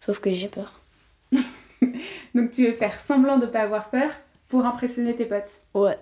Sauf 0.00 0.18
que 0.18 0.32
j'ai 0.32 0.48
peur. 0.48 0.80
Donc 2.34 2.50
tu 2.50 2.66
veux 2.66 2.72
faire 2.72 2.98
semblant 3.00 3.38
de 3.38 3.46
pas 3.46 3.60
avoir 3.60 3.90
peur 3.90 4.10
pour 4.48 4.64
impressionner 4.66 5.14
tes 5.14 5.26
potes? 5.26 5.60
Ouais. 5.74 5.98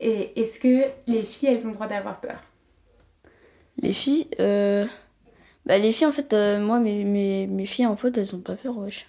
Et 0.00 0.40
est-ce 0.40 0.58
que 0.58 0.90
les 1.06 1.24
filles, 1.24 1.50
elles 1.50 1.66
ont 1.66 1.70
le 1.70 1.74
droit 1.74 1.86
d'avoir 1.86 2.20
peur? 2.20 2.42
Les 3.78 3.92
filles, 3.92 4.28
euh... 4.40 4.86
bah 5.66 5.78
les 5.78 5.92
filles 5.92 6.06
en 6.06 6.12
fait, 6.12 6.32
euh, 6.32 6.60
moi 6.60 6.78
mes, 6.80 7.04
mes, 7.04 7.46
mes 7.46 7.66
filles 7.66 7.86
en 7.86 7.96
pote, 7.96 8.18
elles 8.18 8.34
ont 8.34 8.40
pas 8.40 8.56
peur, 8.56 8.76
wesh. 8.78 9.06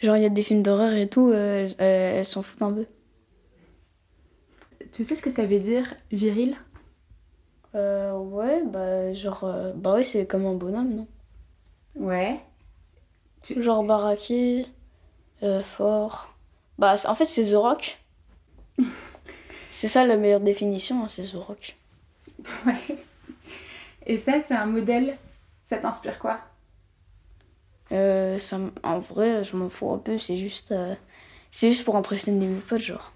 Genre 0.00 0.16
il 0.16 0.22
y 0.22 0.26
a 0.26 0.30
des 0.30 0.42
films 0.42 0.62
d'horreur 0.62 0.92
et 0.92 1.08
tout, 1.08 1.30
euh, 1.30 1.66
elles- 1.78 2.16
elles 2.18 2.24
s'en 2.24 2.42
foutent 2.42 2.62
un 2.62 2.72
peu. 2.72 2.86
Tu 4.92 5.04
sais 5.04 5.16
ce 5.16 5.22
que 5.22 5.30
ça 5.30 5.44
veut 5.46 5.58
dire 5.58 5.94
viril? 6.10 6.56
Euh, 7.74 8.16
ouais, 8.18 8.62
bah 8.64 9.12
genre, 9.14 9.44
euh, 9.44 9.72
bah 9.74 9.94
ouais 9.94 10.04
c'est 10.04 10.26
comme 10.26 10.46
un 10.46 10.54
bonhomme, 10.54 10.94
non? 10.94 11.06
Ouais. 11.96 12.40
Genre 13.56 13.84
baraqué, 13.84 14.66
euh, 15.42 15.62
fort. 15.62 16.34
Bah 16.78 16.96
en 17.06 17.14
fait 17.14 17.26
c'est 17.26 17.52
The 17.52 17.56
Rock. 17.56 17.98
c'est 19.70 19.88
ça 19.88 20.06
la 20.06 20.16
meilleure 20.16 20.40
définition, 20.40 21.04
hein, 21.04 21.08
c'est 21.08 21.22
The 21.22 21.36
Rock. 21.36 21.76
Ouais. 22.66 22.98
Et 24.06 24.18
ça, 24.18 24.34
c'est 24.46 24.54
un 24.54 24.66
modèle. 24.66 25.18
Ça 25.64 25.78
t'inspire 25.78 26.18
quoi? 26.18 26.40
Euh, 27.92 28.38
ça, 28.38 28.58
en 28.82 28.98
vrai, 28.98 29.44
je 29.44 29.56
m'en 29.56 29.68
fous 29.68 29.92
un 29.92 29.98
peu, 29.98 30.18
c'est 30.18 30.36
juste, 30.36 30.72
euh, 30.72 30.94
c'est 31.50 31.70
juste 31.70 31.84
pour 31.84 31.96
impressionner 31.96 32.46
mes 32.46 32.60
potes, 32.60 32.80
genre. 32.80 33.12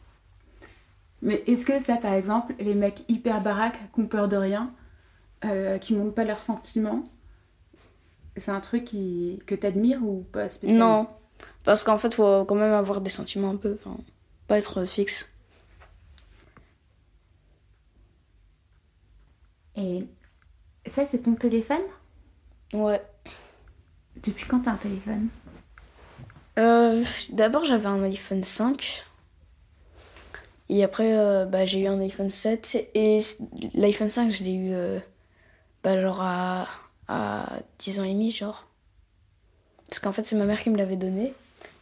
Mais 1.22 1.42
est-ce 1.46 1.64
que 1.66 1.80
ça, 1.80 1.96
par 1.96 2.14
exemple, 2.14 2.54
les 2.58 2.74
mecs 2.74 3.04
hyper 3.08 3.40
baraques, 3.40 3.78
qui 3.94 4.00
ont 4.00 4.06
peur 4.06 4.28
de 4.28 4.36
rien, 4.36 4.72
euh, 5.44 5.78
qui 5.78 5.94
montrent 5.94 6.14
pas 6.14 6.24
leurs 6.24 6.42
sentiments, 6.42 7.04
c'est 8.36 8.50
un 8.50 8.60
truc 8.60 8.84
qui... 8.84 9.42
que 9.46 9.54
t'admires 9.54 10.02
ou 10.02 10.24
pas 10.32 10.48
spécialement? 10.48 11.02
Non, 11.02 11.08
parce 11.64 11.84
qu'en 11.84 11.98
fait, 11.98 12.14
faut 12.14 12.44
quand 12.44 12.54
même 12.54 12.72
avoir 12.72 13.00
des 13.00 13.10
sentiments 13.10 13.50
un 13.50 13.56
peu, 13.56 13.76
enfin, 13.80 13.96
pas 14.46 14.58
être 14.58 14.84
fixe. 14.86 15.32
Et 19.76 20.06
ça, 20.86 21.04
c'est 21.10 21.18
ton 21.22 21.34
téléphone? 21.34 21.82
Ouais. 22.72 23.02
Depuis 24.22 24.46
quand 24.46 24.60
t'as 24.60 24.72
un 24.72 24.76
téléphone? 24.76 25.28
Euh, 26.58 27.04
D'abord, 27.32 27.64
j'avais 27.64 27.86
un 27.86 28.02
iPhone 28.02 28.44
5. 28.44 29.04
Et 30.68 30.84
après, 30.84 31.16
euh, 31.18 31.44
bah, 31.46 31.66
j'ai 31.66 31.80
eu 31.80 31.86
un 31.86 32.00
iPhone 32.00 32.30
7. 32.30 32.76
Et 32.94 33.18
l'iPhone 33.74 34.10
5, 34.10 34.30
je 34.30 34.44
l'ai 34.44 34.54
eu, 34.54 34.72
euh, 34.72 34.98
bah, 35.82 36.00
genre, 36.00 36.20
à, 36.22 36.68
à 37.08 37.60
10 37.78 37.98
ans 38.00 38.04
et 38.04 38.12
demi, 38.12 38.30
genre. 38.30 38.66
Parce 39.88 39.98
qu'en 39.98 40.12
fait, 40.12 40.24
c'est 40.24 40.36
ma 40.36 40.44
mère 40.44 40.62
qui 40.62 40.70
me 40.70 40.76
l'avait 40.76 40.96
donné. 40.96 41.34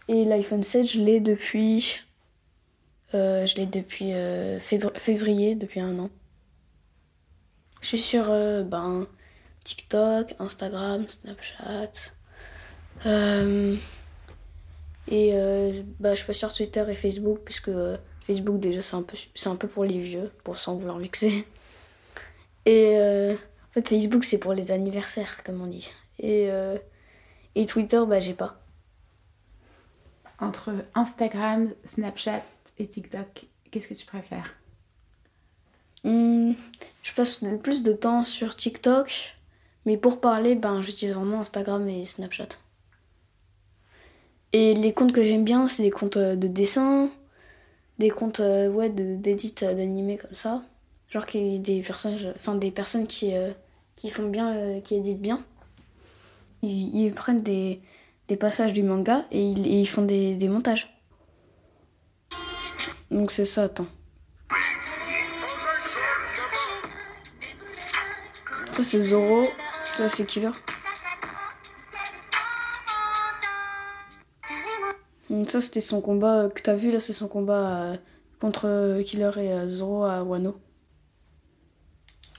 Et 0.08 0.24
l'iPhone 0.24 0.62
7, 0.62 0.86
je 0.86 1.00
l'ai 1.00 1.20
depuis. 1.20 2.00
je 3.12 3.56
l'ai 3.56 3.66
depuis 3.66 4.12
févr- 4.60 4.96
février, 4.98 5.54
depuis 5.54 5.80
un 5.80 5.98
an. 5.98 6.10
Je 7.80 7.86
suis 7.88 7.98
sur 7.98 8.30
euh, 8.30 8.62
ben, 8.62 9.06
TikTok, 9.68 10.34
Instagram, 10.38 11.06
Snapchat. 11.08 12.12
Euh, 13.06 13.76
et 15.08 15.30
euh, 15.34 15.82
bah, 16.00 16.14
je 16.14 16.24
passe 16.24 16.38
sur 16.38 16.52
Twitter 16.52 16.84
et 16.88 16.94
Facebook, 16.94 17.40
puisque 17.44 17.68
euh, 17.68 17.96
Facebook, 18.26 18.60
déjà, 18.60 18.80
c'est 18.80 18.96
un, 19.46 19.56
peu, 19.56 19.68
pour 19.68 19.84
les 19.84 19.98
vieux, 19.98 20.30
pour 20.42 20.56
sans 20.56 20.76
vouloir 20.76 20.98
vexer. 20.98 21.46
Et 22.64 22.96
en 22.96 23.72
fait, 23.72 23.88
Facebook, 23.88 24.24
c'est 24.24 24.38
pour 24.38 24.52
les 24.52 24.70
anniversaires, 24.70 25.42
comme 25.44 25.62
on 25.62 25.66
dit. 25.66 25.90
Et, 26.18 26.50
et 27.54 27.66
Twitter, 27.66 28.02
bah, 28.06 28.20
j'ai 28.20 28.34
pas. 28.34 28.60
Entre 30.38 30.72
Instagram, 30.94 31.72
Snapchat 31.84 32.42
et 32.78 32.86
TikTok, 32.86 33.46
qu'est-ce 33.70 33.88
que 33.88 33.94
tu 33.94 34.04
préfères? 34.04 34.54
Passe 37.18 37.42
le 37.42 37.58
plus 37.58 37.82
de 37.82 37.92
temps 37.92 38.22
sur 38.22 38.54
TikTok, 38.54 39.36
mais 39.84 39.96
pour 39.96 40.20
parler, 40.20 40.54
ben, 40.54 40.82
j'utilise 40.82 41.16
vraiment 41.16 41.40
Instagram 41.40 41.88
et 41.88 42.06
Snapchat. 42.06 42.50
Et 44.52 44.72
les 44.74 44.92
comptes 44.92 45.10
que 45.10 45.24
j'aime 45.24 45.44
bien, 45.44 45.66
c'est 45.66 45.82
des 45.82 45.90
comptes 45.90 46.16
euh, 46.16 46.36
de 46.36 46.46
dessin, 46.46 47.10
des 47.98 48.10
comptes 48.10 48.38
euh, 48.38 48.70
ouais, 48.70 48.88
de- 48.88 49.16
d'édit 49.16 49.52
euh, 49.64 49.74
d'animé 49.74 50.16
comme 50.16 50.36
ça. 50.36 50.62
Genre 51.10 51.26
qui, 51.26 51.58
des, 51.58 51.82
personnages, 51.82 52.28
enfin, 52.36 52.54
des 52.54 52.70
personnes 52.70 53.08
qui, 53.08 53.32
qui 53.96 54.10
font 54.10 54.28
bien, 54.28 54.80
qui 54.82 54.94
éditent 54.94 55.22
bien. 55.22 55.42
Ils, 56.62 56.94
ils 56.94 57.12
prennent 57.12 57.42
des, 57.42 57.80
des 58.28 58.36
passages 58.36 58.74
du 58.74 58.82
manga 58.84 59.24
et 59.32 59.42
ils, 59.42 59.66
et 59.66 59.80
ils 59.80 59.88
font 59.88 60.02
des, 60.02 60.36
des 60.36 60.48
montages. 60.48 60.94
Donc 63.10 63.30
c'est 63.32 63.46
ça, 63.46 63.64
attends. 63.64 63.86
Ça 68.78 68.84
c'est 68.84 69.00
Zoro, 69.00 69.42
ça 69.82 70.08
c'est 70.08 70.24
Killer. 70.24 70.52
Donc 75.28 75.50
ça 75.50 75.60
c'était 75.60 75.80
son 75.80 76.00
combat 76.00 76.42
euh, 76.42 76.48
que 76.48 76.62
t'as 76.62 76.76
vu 76.76 76.92
là, 76.92 77.00
c'est 77.00 77.12
son 77.12 77.26
combat 77.26 77.66
euh, 77.66 77.96
contre 78.40 78.68
euh, 78.68 79.02
Killer 79.02 79.32
et 79.38 79.52
euh, 79.52 79.66
Zoro 79.66 80.04
à 80.04 80.22
Wano. 80.22 80.60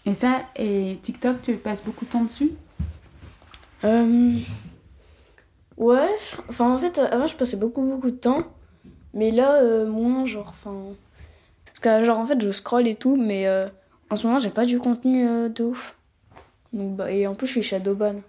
Et 0.06 0.14
ça, 0.14 0.46
et 0.56 1.00
TikTok, 1.04 1.42
tu 1.42 1.58
passes 1.58 1.84
beaucoup 1.84 2.06
de 2.06 2.10
temps 2.10 2.24
dessus? 2.24 2.52
Euh... 3.84 4.38
Ouais, 5.76 6.16
enfin 6.48 6.74
en 6.74 6.78
fait 6.80 7.00
avant 7.00 7.28
je 7.28 7.36
passais 7.36 7.58
beaucoup 7.58 7.82
beaucoup 7.82 8.12
de 8.12 8.16
temps, 8.16 8.46
mais 9.14 9.32
là 9.32 9.56
euh, 9.56 9.86
moins 9.86 10.24
genre 10.24 10.48
enfin 10.48 10.96
parce 11.66 11.80
que 11.80 12.06
genre 12.06 12.18
en 12.18 12.26
fait 12.26 12.40
je 12.42 12.50
scroll 12.52 12.88
et 12.88 12.96
tout, 12.96 13.18
mais 13.18 13.46
en 14.10 14.16
ce 14.16 14.26
moment 14.26 14.40
j'ai 14.40 14.52
pas 14.52 14.64
du 14.64 14.80
contenu 14.80 15.50
de 15.50 15.64
ouf. 15.66 15.98
Donc, 16.74 16.96
bah, 16.96 17.12
et 17.12 17.26
en 17.28 17.36
plus 17.36 17.48
je 17.48 17.52
suis 17.54 17.64
shadowban. 17.64 18.22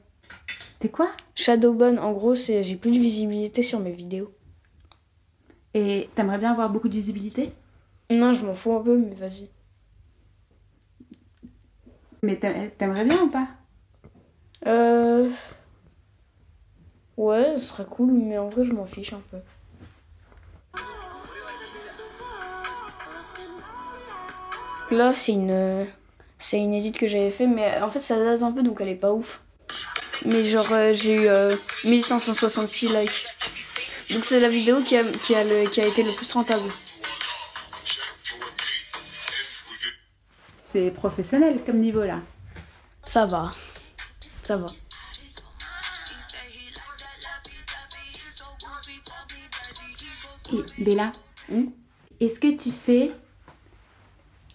T'es 0.79 0.89
quoi? 0.89 1.11
Shadowban 1.35 1.97
en 1.99 2.13
gros 2.13 2.35
c'est 2.35 2.63
j'ai 2.63 2.77
plus 2.77 2.91
de 2.93 2.99
visibilité 2.99 3.63
sur 3.63 3.81
mes 3.81 3.93
vidéos. 3.93 4.33
Et 5.75 6.09
t'aimerais 6.15 6.39
bien 6.39 6.53
avoir 6.53 6.71
beaucoup 6.71 6.89
de 6.89 6.95
visibilité? 6.95 7.53
Non 8.11 8.33
je 8.33 8.45
m'en 8.45 8.55
fous 8.55 8.75
un 8.75 8.83
peu 8.83 8.97
mais 8.97 9.15
vas-y. 9.15 9.49
Mais 12.23 12.37
t'a- 12.37 12.69
t'aimerais 12.79 13.05
bien 13.05 13.23
ou 13.23 13.29
pas? 13.29 13.49
Euh... 14.67 15.31
Ouais, 17.17 17.55
ce 17.59 17.67
serait 17.67 17.85
cool, 17.85 18.13
mais 18.13 18.39
en 18.39 18.49
vrai, 18.49 18.65
je 18.65 18.73
m'en 18.73 18.87
fiche 18.87 19.13
un 19.13 19.21
peu. 19.31 19.39
Là, 24.91 25.13
c'est 25.13 25.33
une... 25.33 25.87
C'est 26.41 26.59
une 26.59 26.75
edit 26.75 26.91
que 26.93 27.07
j'avais 27.07 27.31
fait, 27.31 27.47
mais 27.47 27.81
en 27.81 27.91
fait, 27.91 28.01
ça 28.01 28.17
date 28.19 28.43
un 28.43 28.51
peu, 28.51 28.63
donc 28.63 28.79
elle 28.81 28.89
est 28.89 28.95
pas 28.95 29.13
ouf. 29.13 29.41
Mais 30.25 30.43
genre, 30.43 30.71
euh, 30.73 30.93
j'ai 30.95 31.15
eu 31.15 31.29
euh, 31.29 31.55
1566 31.85 32.89
likes. 32.89 33.27
Donc 34.11 34.25
c'est 34.25 34.41
la 34.41 34.49
vidéo 34.49 34.83
qui 34.83 34.97
a, 34.97 35.05
qui, 35.05 35.35
a 35.35 35.45
le- 35.45 35.69
qui 35.71 35.81
a 35.81 35.87
été 35.87 36.03
le 36.03 36.13
plus 36.15 36.31
rentable. 36.33 36.69
C'est 40.69 40.91
professionnel 40.91 41.61
comme 41.65 41.79
niveau 41.81 42.05
là. 42.05 42.21
Ça 43.05 43.27
va. 43.27 43.51
Ça 44.43 44.57
va. 44.57 44.67
Et 50.53 50.85
Bella, 50.85 51.13
Hmm? 51.49 51.67
est-ce 52.21 52.39
que 52.39 52.57
tu 52.57 52.71
sais 52.71 53.11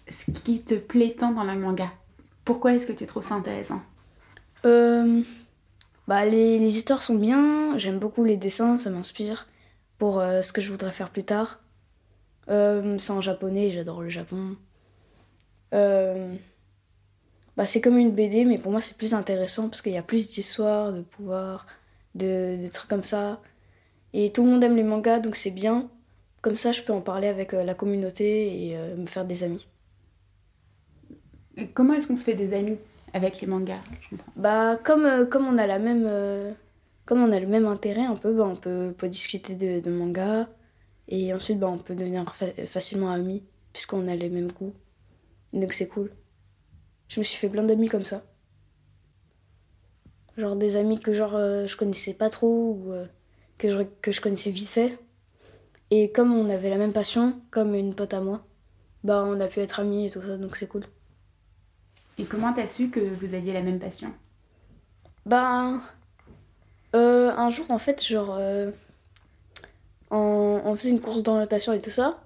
ce 0.08 0.30
qui 0.30 0.60
te 0.62 0.74
plaît 0.74 1.16
tant 1.18 1.32
dans 1.32 1.44
le 1.44 1.58
manga 1.58 1.90
Pourquoi 2.44 2.74
est-ce 2.74 2.86
que 2.86 2.92
tu 2.92 3.06
trouves 3.06 3.26
ça 3.26 3.34
intéressant 3.34 3.80
Euh, 4.64 5.22
bah, 6.06 6.24
les, 6.24 6.58
les 6.58 6.76
histoires 6.76 7.02
sont 7.02 7.16
bien, 7.16 7.76
j'aime 7.78 7.98
beaucoup 7.98 8.24
les 8.24 8.36
dessins, 8.36 8.78
ça 8.78 8.90
m'inspire 8.90 9.46
pour 9.98 10.20
euh, 10.20 10.42
ce 10.42 10.52
que 10.52 10.60
je 10.60 10.70
voudrais 10.70 10.92
faire 10.92 11.10
plus 11.10 11.24
tard. 11.24 11.60
Euh, 12.48 12.96
c'est 12.98 13.12
en 13.12 13.20
japonais, 13.20 13.70
j'adore 13.70 14.02
le 14.02 14.08
Japon. 14.08 14.56
Bah, 15.72 17.64
c'est 17.64 17.80
comme 17.80 17.96
une 17.96 18.12
BD, 18.12 18.44
mais 18.44 18.58
pour 18.58 18.70
moi 18.70 18.80
c'est 18.80 18.96
plus 18.96 19.14
intéressant 19.14 19.68
parce 19.68 19.80
qu'il 19.82 19.92
y 19.92 19.96
a 19.98 20.02
plus 20.02 20.28
d'histoires, 20.28 20.92
de 20.92 21.00
pouvoirs, 21.00 21.66
de, 22.14 22.62
de 22.62 22.68
trucs 22.68 22.88
comme 22.88 23.04
ça. 23.04 23.40
Et 24.12 24.30
tout 24.30 24.44
le 24.44 24.50
monde 24.50 24.64
aime 24.64 24.76
les 24.76 24.82
mangas, 24.82 25.20
donc 25.20 25.36
c'est 25.36 25.50
bien. 25.50 25.88
Comme 26.42 26.56
ça, 26.56 26.72
je 26.72 26.82
peux 26.82 26.92
en 26.92 27.00
parler 27.00 27.28
avec 27.28 27.52
la 27.52 27.74
communauté 27.74 28.68
et 28.70 28.76
me 28.96 29.06
faire 29.06 29.24
des 29.24 29.42
amis. 29.42 29.66
Comment 31.74 31.94
est-ce 31.94 32.08
qu'on 32.08 32.16
se 32.16 32.24
fait 32.24 32.34
des 32.34 32.52
amis 32.54 32.78
avec 33.12 33.40
les 33.40 33.46
mangas. 33.46 33.80
Bah, 34.36 34.78
comme, 34.84 35.06
euh, 35.06 35.24
comme 35.24 35.46
on 35.46 35.56
a 35.58 35.66
la 35.66 35.78
même, 35.78 36.04
euh, 36.06 36.52
comme 37.06 37.22
on 37.22 37.32
a 37.32 37.40
le 37.40 37.46
même 37.46 37.66
intérêt 37.66 38.04
un 38.04 38.16
peu, 38.16 38.32
bah, 38.34 38.44
on 38.46 38.56
peut, 38.56 38.92
peut 38.96 39.08
discuter 39.08 39.54
de, 39.54 39.80
de 39.80 39.90
manga 39.90 40.48
et 41.08 41.32
ensuite 41.32 41.58
bah, 41.58 41.68
on 41.68 41.78
peut 41.78 41.94
devenir 41.94 42.34
fa- 42.34 42.66
facilement 42.66 43.10
amis 43.10 43.42
puisqu'on 43.72 44.08
a 44.08 44.14
les 44.14 44.28
mêmes 44.28 44.52
goûts. 44.52 44.74
Donc 45.52 45.72
c'est 45.72 45.88
cool. 45.88 46.10
Je 47.08 47.20
me 47.20 47.24
suis 47.24 47.38
fait 47.38 47.48
plein 47.48 47.64
d'amis 47.64 47.88
comme 47.88 48.04
ça. 48.04 48.22
Genre 50.36 50.56
des 50.56 50.76
amis 50.76 51.00
que 51.00 51.12
genre 51.12 51.34
euh, 51.34 51.66
je 51.66 51.76
connaissais 51.76 52.12
pas 52.14 52.28
trop 52.30 52.72
ou 52.74 52.92
que, 53.58 53.68
je, 53.70 53.82
que 54.02 54.12
je 54.12 54.20
connaissais 54.20 54.50
vite 54.50 54.68
fait. 54.68 54.98
Et 55.90 56.12
comme 56.12 56.34
on 56.34 56.48
avait 56.50 56.70
la 56.70 56.76
même 56.78 56.92
passion, 56.92 57.40
comme 57.50 57.74
une 57.74 57.94
pote 57.94 58.14
à 58.14 58.20
moi, 58.20 58.46
bah 59.04 59.24
on 59.26 59.40
a 59.40 59.46
pu 59.48 59.60
être 59.60 59.80
amis 59.80 60.06
et 60.06 60.10
tout 60.10 60.22
ça, 60.22 60.36
donc 60.38 60.56
c'est 60.56 60.68
cool. 60.68 60.84
Et 62.18 62.24
comment 62.24 62.52
t'as 62.52 62.66
su 62.66 62.88
que 62.88 63.00
vous 63.00 63.34
aviez 63.34 63.52
la 63.52 63.62
même 63.62 63.78
passion? 63.78 64.12
Bah, 65.26 65.80
euh, 66.94 67.30
un 67.36 67.50
jour 67.50 67.70
en 67.70 67.78
fait, 67.78 68.02
genre, 68.02 68.36
euh, 68.38 68.70
on, 70.10 70.74
faisait 70.76 70.90
une 70.90 71.00
course 71.00 71.22
d'orientation 71.22 71.72
et 71.72 71.80
tout 71.80 71.90
ça, 71.90 72.22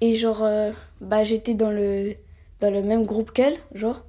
et 0.00 0.14
genre, 0.14 0.42
euh, 0.42 0.72
bah 1.00 1.24
j'étais 1.24 1.54
dans 1.54 1.70
le 1.70 2.16
dans 2.60 2.70
le 2.70 2.82
même 2.82 3.04
groupe 3.06 3.32
qu'elle, 3.32 3.58
genre, 3.74 4.04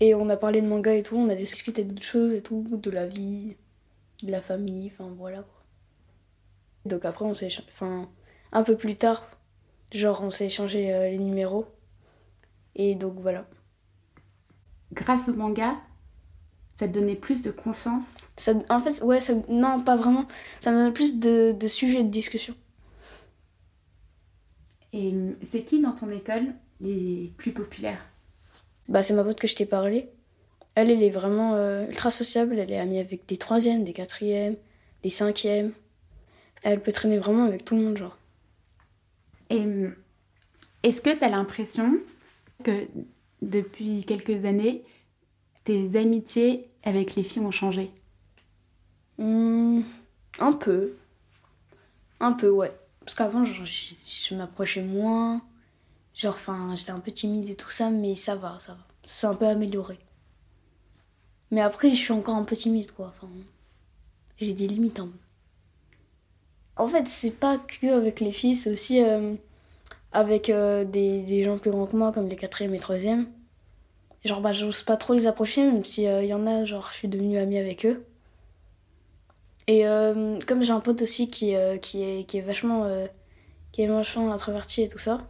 et 0.00 0.14
on 0.14 0.28
a 0.30 0.36
parlé 0.36 0.62
de 0.62 0.68
manga 0.68 0.94
et 0.94 1.02
tout, 1.02 1.16
on 1.16 1.28
a 1.28 1.34
discuté 1.34 1.84
d'autres 1.84 2.02
choses 2.02 2.32
et 2.32 2.42
tout, 2.42 2.64
de 2.70 2.90
la 2.90 3.06
vie, 3.06 3.56
de 4.22 4.32
la 4.32 4.40
famille, 4.40 4.90
enfin 4.94 5.10
voilà 5.18 5.38
quoi. 5.38 5.62
Donc 6.86 7.04
après 7.04 7.24
on 7.24 7.34
s'est, 7.34 7.48
enfin 7.68 8.08
un 8.52 8.62
peu 8.62 8.76
plus 8.76 8.96
tard, 8.96 9.26
genre 9.92 10.22
on 10.22 10.30
s'est 10.30 10.46
échangé 10.46 10.86
les 11.10 11.18
numéros, 11.18 11.66
et 12.76 12.94
donc 12.94 13.14
voilà. 13.18 13.46
Grâce 14.94 15.28
au 15.28 15.34
manga, 15.34 15.76
ça 16.78 16.86
te 16.88 16.92
donnait 16.92 17.16
plus 17.16 17.42
de 17.42 17.50
confiance? 17.50 18.04
Ça, 18.36 18.54
en 18.70 18.80
fait, 18.80 19.02
ouais, 19.02 19.20
ça, 19.20 19.34
non, 19.48 19.80
pas 19.80 19.96
vraiment. 19.96 20.26
Ça 20.60 20.70
me 20.70 20.84
donne 20.84 20.92
plus 20.92 21.18
de, 21.18 21.52
de 21.52 21.68
sujets 21.68 22.02
de 22.02 22.08
discussion. 22.08 22.54
Et 24.92 25.12
c'est 25.42 25.62
qui 25.62 25.80
dans 25.80 25.92
ton 25.92 26.10
école 26.10 26.54
les 26.80 27.32
plus 27.36 27.52
populaires? 27.52 28.06
Bah, 28.88 29.02
c'est 29.02 29.14
ma 29.14 29.24
pote 29.24 29.40
que 29.40 29.48
je 29.48 29.56
t'ai 29.56 29.66
parlé. 29.66 30.08
Elle, 30.76 30.90
elle 30.90 31.02
est 31.02 31.10
vraiment 31.10 31.54
euh, 31.54 31.86
ultra 31.88 32.10
sociable. 32.10 32.58
Elle 32.58 32.70
est 32.70 32.78
amie 32.78 32.98
avec 33.00 33.26
des 33.26 33.36
troisièmes, 33.36 33.82
des 33.84 33.92
quatrièmes, 33.92 34.56
des 35.02 35.10
cinquièmes. 35.10 35.72
Elle 36.62 36.80
peut 36.80 36.92
traîner 36.92 37.18
vraiment 37.18 37.44
avec 37.44 37.64
tout 37.64 37.74
le 37.74 37.82
monde, 37.82 37.96
genre. 37.96 38.16
Et 39.50 39.62
est-ce 40.82 41.00
que 41.00 41.10
tu 41.10 41.24
as 41.24 41.28
l'impression 41.28 41.98
que 42.62 42.86
depuis 43.50 44.04
quelques 44.04 44.44
années, 44.44 44.84
tes 45.64 45.96
amitiés 45.96 46.68
avec 46.82 47.14
les 47.14 47.22
filles 47.22 47.42
ont 47.42 47.50
changé 47.50 47.90
Hmm, 49.18 49.82
un 50.40 50.52
peu. 50.52 50.96
Un 52.20 52.32
peu, 52.32 52.50
ouais. 52.50 52.76
Parce 53.00 53.14
qu'avant, 53.14 53.44
je, 53.44 54.34
m'approchais 54.34 54.82
moins. 54.82 55.42
Genre, 56.14 56.34
enfin, 56.34 56.74
j'étais 56.76 56.90
un 56.90 57.00
peu 57.00 57.12
timide 57.12 57.48
et 57.50 57.54
tout 57.54 57.70
ça, 57.70 57.90
mais 57.90 58.14
ça 58.14 58.36
va, 58.36 58.58
ça 58.58 58.72
va. 58.72 58.86
C'est 59.04 59.26
un 59.26 59.34
peu 59.34 59.46
amélioré. 59.46 59.98
Mais 61.50 61.60
après, 61.60 61.90
je 61.90 61.96
suis 61.96 62.12
encore 62.12 62.36
un 62.36 62.44
peu 62.44 62.56
timide, 62.56 62.90
quoi. 62.92 63.12
Enfin, 63.16 63.28
j'ai 64.40 64.54
des 64.54 64.66
limites 64.66 64.98
un 64.98 65.08
peu. 65.08 65.18
En 66.76 66.88
fait, 66.88 67.06
c'est 67.06 67.30
pas 67.30 67.58
que 67.58 67.86
avec 67.86 68.20
les 68.20 68.32
filles, 68.32 68.56
c'est 68.56 68.72
aussi 68.72 69.02
euh, 69.02 69.34
avec 70.14 70.48
euh, 70.48 70.84
des, 70.84 71.20
des 71.20 71.44
gens 71.44 71.58
plus 71.58 71.70
grands 71.70 71.86
que 71.86 71.96
moi, 71.96 72.12
comme 72.12 72.28
les 72.28 72.36
quatrièmes 72.36 72.74
et 72.74 72.78
troisièmes. 72.78 73.26
Genre, 74.24 74.40
bah, 74.40 74.52
j'ose 74.52 74.82
pas 74.82 74.96
trop 74.96 75.12
les 75.12 75.26
approcher, 75.26 75.62
même 75.64 75.84
s'il 75.84 76.04
y 76.04 76.32
en 76.32 76.46
a, 76.46 76.64
genre, 76.64 76.88
je 76.92 76.96
suis 76.96 77.08
devenue 77.08 77.36
amie 77.38 77.58
avec 77.58 77.84
eux. 77.84 78.06
Et 79.66 79.86
euh, 79.86 80.38
comme 80.46 80.62
j'ai 80.62 80.72
un 80.72 80.80
pote 80.80 81.02
aussi 81.02 81.30
qui, 81.30 81.54
euh, 81.54 81.78
qui, 81.78 82.02
est, 82.02 82.24
qui 82.24 82.38
est 82.38 82.42
vachement 82.42 82.84
euh, 82.84 83.06
qui 83.72 83.82
est 83.82 83.86
vachement 83.86 84.32
introverti 84.32 84.82
et 84.82 84.88
tout 84.88 84.98
ça, 84.98 85.26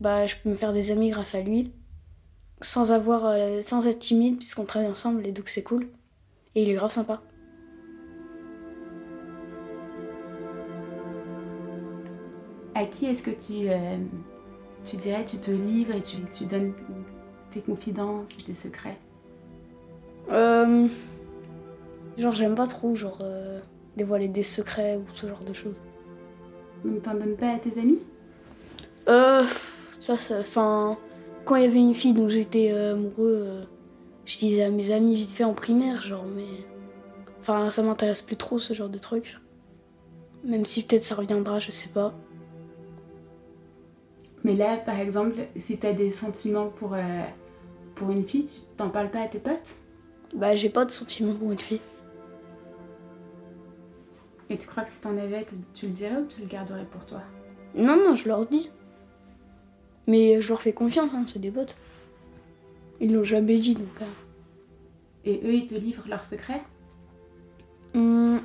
bah 0.00 0.26
je 0.26 0.34
peux 0.36 0.50
me 0.50 0.56
faire 0.56 0.72
des 0.72 0.90
amis 0.90 1.10
grâce 1.10 1.34
à 1.34 1.40
lui, 1.40 1.72
sans 2.62 2.92
avoir 2.92 3.26
euh, 3.26 3.62
sans 3.62 3.86
être 3.86 4.00
timide 4.00 4.38
puisqu'on 4.38 4.64
travaille 4.64 4.90
ensemble 4.90 5.26
et 5.26 5.32
donc 5.32 5.48
c'est 5.48 5.62
cool. 5.62 5.88
Et 6.54 6.62
il 6.64 6.70
est 6.70 6.74
grave 6.74 6.92
sympa. 6.92 7.22
À 12.80 12.86
qui 12.86 13.04
est-ce 13.04 13.22
que 13.22 13.30
tu, 13.30 13.68
euh, 13.68 13.98
tu 14.86 14.96
dirais, 14.96 15.26
tu 15.26 15.36
te 15.36 15.50
livres 15.50 15.94
et 15.94 16.00
tu, 16.00 16.16
tu 16.32 16.46
donnes 16.46 16.72
tes 17.50 17.60
confidences, 17.60 18.30
tes 18.46 18.54
secrets? 18.54 18.96
Euh, 20.30 20.88
genre 22.16 22.32
j'aime 22.32 22.54
pas 22.54 22.66
trop 22.66 22.94
genre 22.94 23.18
euh, 23.20 23.60
dévoiler 23.98 24.28
des 24.28 24.42
secrets 24.42 24.96
ou 24.96 25.04
ce 25.12 25.26
genre 25.26 25.44
de 25.44 25.52
choses. 25.52 25.78
Donc 26.82 27.02
t'en 27.02 27.12
donnes 27.12 27.36
pas 27.36 27.50
à 27.50 27.58
tes 27.58 27.78
amis? 27.78 28.00
Euh, 29.08 29.44
ça, 29.98 30.14
enfin, 30.38 30.96
quand 31.44 31.56
il 31.56 31.64
y 31.64 31.66
avait 31.66 31.80
une 31.80 31.94
fille 31.94 32.14
dont 32.14 32.30
j'étais 32.30 32.70
euh, 32.72 32.94
amoureux, 32.94 33.66
je 34.24 34.38
disais 34.38 34.62
à 34.62 34.70
mes 34.70 34.90
amis 34.90 35.16
vite 35.16 35.32
fait 35.32 35.44
en 35.44 35.52
primaire, 35.52 36.00
genre, 36.00 36.24
mais. 36.34 36.64
Enfin, 37.42 37.68
ça 37.68 37.82
m'intéresse 37.82 38.22
plus 38.22 38.36
trop 38.36 38.58
ce 38.58 38.72
genre 38.72 38.88
de 38.88 38.98
truc. 38.98 39.38
Même 40.44 40.64
si 40.64 40.82
peut-être 40.82 41.04
ça 41.04 41.14
reviendra, 41.14 41.58
je 41.58 41.70
sais 41.70 41.90
pas. 41.90 42.14
Mais 44.44 44.54
là, 44.54 44.76
par 44.78 44.98
exemple, 44.98 45.34
si 45.58 45.76
t'as 45.78 45.92
des 45.92 46.10
sentiments 46.12 46.68
pour, 46.68 46.94
euh, 46.94 47.22
pour 47.94 48.10
une 48.10 48.24
fille, 48.26 48.46
tu 48.46 48.60
t'en 48.76 48.88
parles 48.88 49.10
pas 49.10 49.22
à 49.22 49.28
tes 49.28 49.38
potes? 49.38 49.76
Bah, 50.34 50.54
j'ai 50.54 50.70
pas 50.70 50.84
de 50.84 50.90
sentiments 50.90 51.34
pour 51.34 51.52
une 51.52 51.58
fille. 51.58 51.80
Et 54.48 54.56
tu 54.56 54.66
crois 54.66 54.84
que 54.84 54.90
si 54.90 55.00
t'en 55.00 55.16
avais, 55.16 55.44
tu- 55.44 55.54
tu 55.74 55.86
le 55.86 55.92
dirais 55.92 56.16
ou 56.16 56.26
tu 56.26 56.40
le 56.40 56.46
garderais 56.46 56.86
pour 56.90 57.04
toi? 57.04 57.22
Non, 57.74 57.96
non, 57.96 58.14
je 58.14 58.26
leur 58.28 58.46
dis. 58.46 58.70
Mais 60.06 60.40
je 60.40 60.48
leur 60.48 60.60
fais 60.60 60.72
confiance, 60.72 61.10
hein, 61.14 61.24
c'est 61.26 61.38
des 61.38 61.50
potes. 61.50 61.76
Ils 63.00 63.12
l'ont 63.12 63.24
jamais 63.24 63.56
dit, 63.56 63.74
donc. 63.74 63.86
euh. 64.02 64.04
Et 65.24 65.40
eux, 65.44 65.54
ils 65.54 65.66
te 65.66 65.74
livrent 65.74 66.08
leurs 66.08 66.24
secrets? 66.24 66.62
Hum, 67.94 68.40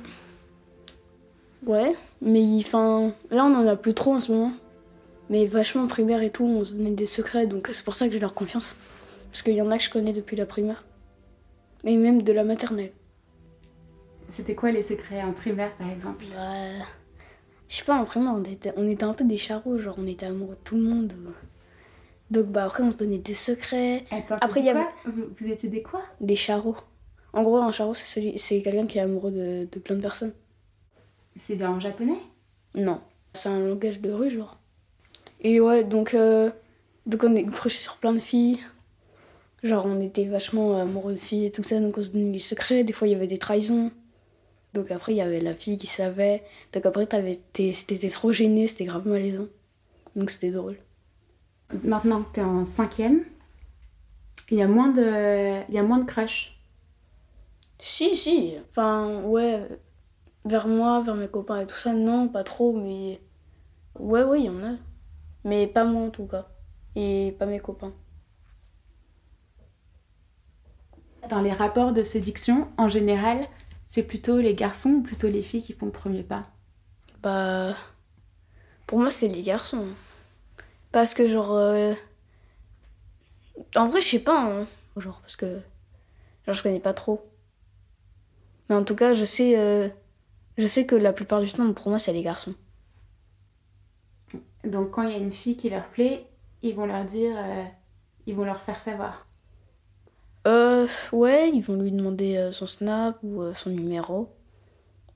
Ouais, 1.64 1.96
mais 2.20 2.44
enfin, 2.58 3.12
là 3.30 3.44
on 3.44 3.54
en 3.56 3.66
a 3.66 3.74
plus 3.76 3.94
trop 3.94 4.14
en 4.14 4.18
ce 4.20 4.30
moment. 4.30 4.52
Mais 5.28 5.46
vachement 5.46 5.86
primaire 5.86 6.22
et 6.22 6.30
tout, 6.30 6.44
on 6.44 6.64
se 6.64 6.74
donnait 6.74 6.90
des 6.92 7.06
secrets, 7.06 7.46
donc 7.46 7.68
c'est 7.72 7.84
pour 7.84 7.94
ça 7.94 8.06
que 8.06 8.12
j'ai 8.12 8.18
leur 8.20 8.34
confiance. 8.34 8.76
Parce 9.30 9.42
qu'il 9.42 9.54
y 9.54 9.62
en 9.62 9.70
a 9.70 9.78
que 9.78 9.84
je 9.84 9.90
connais 9.90 10.12
depuis 10.12 10.36
la 10.36 10.46
primaire. 10.46 10.84
Mais 11.84 11.96
même 11.96 12.22
de 12.22 12.32
la 12.32 12.44
maternelle. 12.44 12.92
C'était 14.32 14.54
quoi 14.54 14.70
les 14.70 14.82
secrets 14.82 15.22
en 15.22 15.32
primaire, 15.32 15.74
par 15.76 15.88
exemple? 15.90 16.24
Bah, 16.34 16.84
je 17.68 17.76
sais 17.76 17.84
pas, 17.84 17.96
en 17.96 18.04
primaire 18.04 18.34
on 18.36 18.44
était, 18.44 18.72
on 18.76 18.88
était 18.88 19.04
un 19.04 19.12
peu 19.14 19.24
des 19.24 19.36
charros, 19.36 19.78
genre 19.78 19.96
on 19.98 20.06
était 20.06 20.26
amoureux 20.26 20.54
de 20.54 20.60
tout 20.64 20.76
le 20.76 20.82
monde. 20.82 21.12
Donc 22.30 22.46
bah 22.46 22.64
après 22.64 22.82
on 22.82 22.90
se 22.90 22.96
donnait 22.96 23.18
des 23.18 23.34
secrets, 23.34 24.04
Attends, 24.10 24.36
Après, 24.40 24.60
il 24.60 24.66
y 24.66 24.70
avait- 24.70 24.84
vous 25.04 25.46
étiez 25.46 25.68
des 25.68 25.82
quoi? 25.82 26.02
Des 26.20 26.34
charros. 26.34 26.76
En 27.32 27.42
gros, 27.42 27.58
un 27.58 27.70
charreau 27.72 27.94
c'est 27.94 28.06
celui, 28.06 28.36
c'est 28.38 28.62
quelqu'un 28.62 28.86
qui 28.86 28.98
est 28.98 29.02
amoureux 29.02 29.30
de, 29.30 29.68
de 29.70 29.78
plein 29.78 29.94
de 29.96 30.00
personnes. 30.00 30.32
C'est 31.36 31.62
en 31.64 31.78
japonais? 31.78 32.18
Non, 32.74 33.00
c'est 33.32 33.48
un 33.48 33.60
langage 33.60 34.00
de 34.00 34.10
rue, 34.10 34.30
genre. 34.30 34.58
Et 35.40 35.60
ouais, 35.60 35.84
donc, 35.84 36.14
euh, 36.14 36.50
donc 37.06 37.22
on 37.24 37.34
est 37.36 37.46
accroché 37.46 37.78
sur 37.78 37.96
plein 37.96 38.12
de 38.12 38.20
filles. 38.20 38.60
Genre, 39.62 39.84
on 39.86 40.00
était 40.00 40.24
vachement 40.24 40.80
amoureux 40.80 41.12
de 41.12 41.18
filles 41.18 41.46
et 41.46 41.50
tout 41.50 41.62
ça, 41.62 41.80
donc 41.80 41.98
on 41.98 42.02
se 42.02 42.10
donnait 42.10 42.30
des 42.30 42.38
secrets. 42.38 42.84
Des 42.84 42.92
fois, 42.92 43.08
il 43.08 43.12
y 43.12 43.14
avait 43.14 43.26
des 43.26 43.38
trahisons. 43.38 43.90
Donc 44.74 44.90
après, 44.90 45.12
il 45.12 45.16
y 45.16 45.22
avait 45.22 45.40
la 45.40 45.54
fille 45.54 45.78
qui 45.78 45.86
savait. 45.86 46.42
Donc 46.72 46.86
après, 46.86 47.06
t'étais 47.06 48.08
trop 48.08 48.32
gêné, 48.32 48.66
c'était 48.66 48.84
grave 48.84 49.08
malaisant. 49.08 49.48
Donc 50.14 50.30
c'était 50.30 50.50
drôle. 50.50 50.76
Maintenant 51.82 52.22
que 52.22 52.34
t'es 52.34 52.42
en 52.42 52.64
cinquième, 52.64 53.24
il 54.50 54.58
y 54.58 54.62
a 54.62 54.68
moins 54.68 54.88
de, 54.88 55.62
il 55.68 55.74
y 55.74 55.78
a 55.78 55.82
moins 55.82 55.98
de 55.98 56.04
crush. 56.04 56.58
Si, 57.78 58.16
si. 58.16 58.54
Enfin, 58.70 59.22
ouais, 59.22 59.66
vers 60.44 60.68
moi, 60.68 61.02
vers 61.02 61.14
mes 61.14 61.28
copains 61.28 61.60
et 61.60 61.66
tout 61.66 61.76
ça, 61.76 61.92
non, 61.92 62.28
pas 62.28 62.44
trop, 62.44 62.72
mais. 62.72 63.20
Ouais, 63.98 64.22
ouais, 64.22 64.40
il 64.40 64.46
y 64.46 64.50
en 64.50 64.62
a. 64.62 64.76
Mais 65.46 65.66
pas 65.66 65.84
moi 65.84 66.02
en 66.02 66.10
tout 66.10 66.26
cas. 66.26 66.46
Et 66.94 67.34
pas 67.38 67.46
mes 67.46 67.58
copains. 67.60 67.94
Dans 71.28 71.40
les 71.42 71.52
rapports 71.52 71.92
de 71.92 72.02
séduction, 72.04 72.68
en 72.78 72.88
général, 72.88 73.48
c'est 73.88 74.02
plutôt 74.04 74.38
les 74.38 74.54
garçons 74.54 74.90
ou 74.90 75.02
plutôt 75.02 75.28
les 75.28 75.42
filles 75.42 75.62
qui 75.62 75.72
font 75.74 75.86
le 75.86 75.92
premier 75.92 76.22
pas? 76.22 76.44
Bah. 77.22 77.76
Pour 78.86 78.98
moi, 78.98 79.10
c'est 79.10 79.28
les 79.28 79.42
garçons. 79.42 79.86
Parce 80.92 81.14
que, 81.14 81.28
genre. 81.28 81.52
euh, 81.54 81.94
En 83.76 83.88
vrai, 83.88 84.00
je 84.00 84.08
sais 84.08 84.18
pas. 84.18 84.40
hein. 84.42 84.66
Genre, 84.96 85.20
parce 85.20 85.36
que. 85.36 85.60
Genre, 86.46 86.54
je 86.56 86.62
connais 86.64 86.80
pas 86.80 86.94
trop. 86.94 87.24
Mais 88.68 88.74
en 88.76 88.84
tout 88.84 88.94
cas, 88.96 89.14
je 89.14 89.24
sais. 89.24 89.58
euh, 89.58 89.88
Je 90.58 90.66
sais 90.66 90.86
que 90.86 90.96
la 90.96 91.12
plupart 91.14 91.42
du 91.42 91.52
temps, 91.52 91.72
pour 91.74 91.90
moi, 91.90 91.98
c'est 92.00 92.12
les 92.14 92.22
garçons. 92.22 92.54
Donc 94.66 94.90
quand 94.90 95.02
il 95.02 95.12
y 95.12 95.14
a 95.14 95.18
une 95.18 95.32
fille 95.32 95.56
qui 95.56 95.70
leur 95.70 95.86
plaît, 95.88 96.26
ils 96.62 96.74
vont 96.74 96.86
leur 96.86 97.04
dire, 97.04 97.34
euh, 97.36 97.64
ils 98.26 98.34
vont 98.34 98.44
leur 98.44 98.60
faire 98.60 98.80
savoir. 98.80 99.26
Euh. 100.46 100.86
Ouais, 101.12 101.50
ils 101.52 101.60
vont 101.60 101.74
lui 101.74 101.90
demander 101.90 102.36
euh, 102.36 102.52
son 102.52 102.66
snap 102.66 103.18
ou 103.22 103.42
euh, 103.42 103.54
son 103.54 103.70
numéro. 103.70 104.28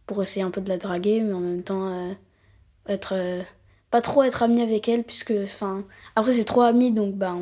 Pour 0.06 0.22
essayer 0.22 0.42
un 0.42 0.50
peu 0.50 0.60
de 0.60 0.68
la 0.68 0.76
draguer, 0.76 1.20
mais 1.20 1.32
en 1.32 1.40
même 1.40 1.62
temps. 1.62 2.16
Être. 2.88 3.44
Pas 3.90 4.00
trop 4.00 4.22
être 4.24 4.42
ami 4.42 4.62
avec 4.62 4.88
elle, 4.88 5.04
puisque. 5.04 5.32
Enfin. 5.44 5.84
Après, 6.16 6.32
c'est 6.32 6.44
trop 6.44 6.62
ami, 6.62 6.92
donc, 6.92 7.14
bah. 7.14 7.36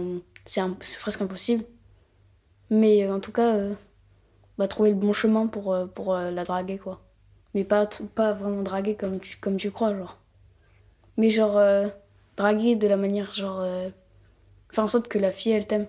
C'est 0.45 1.01
presque 1.01 1.23
impossible. 1.23 1.65
Mais 2.71 3.11
en 3.11 3.21
tout 3.21 3.33
cas, 3.33 3.57
bah, 4.59 4.69
trouver 4.69 4.91
le 4.91 4.97
bon 4.97 5.13
chemin 5.13 5.47
pour, 5.47 5.77
pour 5.95 6.15
la 6.15 6.45
draguer, 6.45 6.79
quoi. 6.79 7.01
Mais 7.55 7.65
pas, 7.65 7.89
pas 8.15 8.33
vraiment 8.33 8.63
draguer 8.63 8.95
comme 8.97 9.21
tu, 9.21 9.39
comme 9.39 9.57
tu 9.57 9.71
crois, 9.71 9.95
genre. 9.97 10.19
Mais 11.19 11.31
genre, 11.31 11.59
euh, 11.59 11.89
draguer 12.39 12.77
de 12.77 12.87
la 12.89 12.97
manière, 12.97 13.33
genre, 13.35 13.61
euh, 13.61 13.91
faire 14.71 14.85
en 14.85 14.89
sorte 14.89 15.09
que 15.09 15.19
la 15.19 15.33
fille, 15.33 15.53
elle 15.53 15.67
t'aime. 15.67 15.89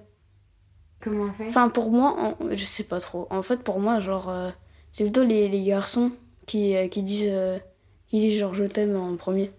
Comment 1.01 1.25
on 1.25 1.33
fait? 1.33 1.47
Enfin, 1.47 1.69
pour 1.69 1.91
moi, 1.91 2.15
en- 2.39 2.55
je 2.55 2.65
sais 2.65 2.83
pas 2.83 2.99
trop. 2.99 3.27
En 3.29 3.41
fait, 3.41 3.63
pour 3.63 3.79
moi, 3.79 3.99
genre, 3.99 4.29
euh, 4.29 4.51
c'est 4.91 5.03
plutôt 5.05 5.23
les, 5.23 5.47
les 5.49 5.63
garçons 5.63 6.11
qui, 6.47 6.75
euh, 6.75 6.87
qui 6.87 7.03
disent, 7.03 7.31
qui 8.09 8.19
disent 8.19 8.39
genre 8.39 8.53
je 8.53 8.65
t'aime 8.65 8.95
en 8.95 9.15
premier. 9.17 9.51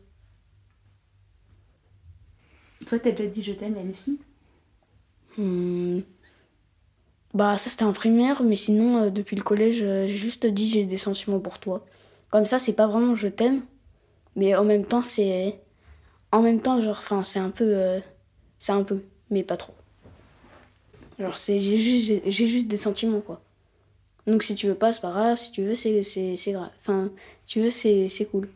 Toi, 2.87 2.99
t'as 2.99 3.13
déjà 3.13 3.27
dit 3.31 3.43
je 3.43 3.53
t'aime 3.53 3.77
à 3.79 3.81
une 3.81 3.95
fille? 3.95 4.19
Hmm. 5.37 6.01
Bah, 7.35 7.57
ça 7.57 7.71
c'était 7.71 7.85
en 7.85 7.93
primaire, 7.93 8.43
mais 8.43 8.57
sinon, 8.57 9.09
depuis 9.11 9.37
le 9.37 9.43
collège, 9.43 9.77
j'ai 9.79 10.17
juste 10.17 10.47
dit 10.47 10.69
j'ai 10.69 10.85
des 10.85 10.97
sentiments 10.97 11.39
pour 11.39 11.59
toi. 11.61 11.85
Comme 12.31 12.47
ça, 12.47 12.59
c'est 12.59 12.73
pas 12.73 12.87
vraiment 12.89 13.15
je 13.15 13.29
t'aime, 13.29 13.63
mais 14.37 14.55
en 14.57 14.65
même 14.65 14.85
temps, 14.85 15.03
c'est. 15.03 15.61
En 16.33 16.43
même 16.43 16.61
temps, 16.63 16.81
genre, 16.83 16.99
enfin, 16.99 17.25
c'est 17.25 17.41
un 17.41 17.51
peu. 17.51 17.65
euh, 17.77 18.01
C'est 18.59 18.73
un 18.73 18.85
peu, 18.85 19.03
mais 19.31 19.45
pas 19.45 19.57
trop. 19.59 19.75
Genre, 21.19 21.37
c'est, 21.37 21.61
j'ai 21.61 21.77
juste, 21.77 22.23
j'ai- 22.27 22.47
juste 22.47 22.67
des 22.69 22.77
sentiments, 22.77 23.21
quoi. 23.21 23.43
Donc, 24.27 24.43
si 24.43 24.55
tu 24.57 24.69
veux 24.69 24.75
pas, 24.77 24.93
c'est 24.93 25.01
pas 25.03 25.11
grave. 25.13 25.39
Si 25.39 25.53
tu 25.53 25.63
veux, 25.65 25.75
c'est, 25.75 26.03
c'est, 26.03 26.37
c'est 26.37 26.53
grave. 26.53 26.71
Enfin, 26.81 27.11
si 27.45 27.55
tu 27.55 27.63
veux, 27.63 27.71
c'est, 27.71 28.09
c'est 28.09 28.27
cool. 28.27 28.49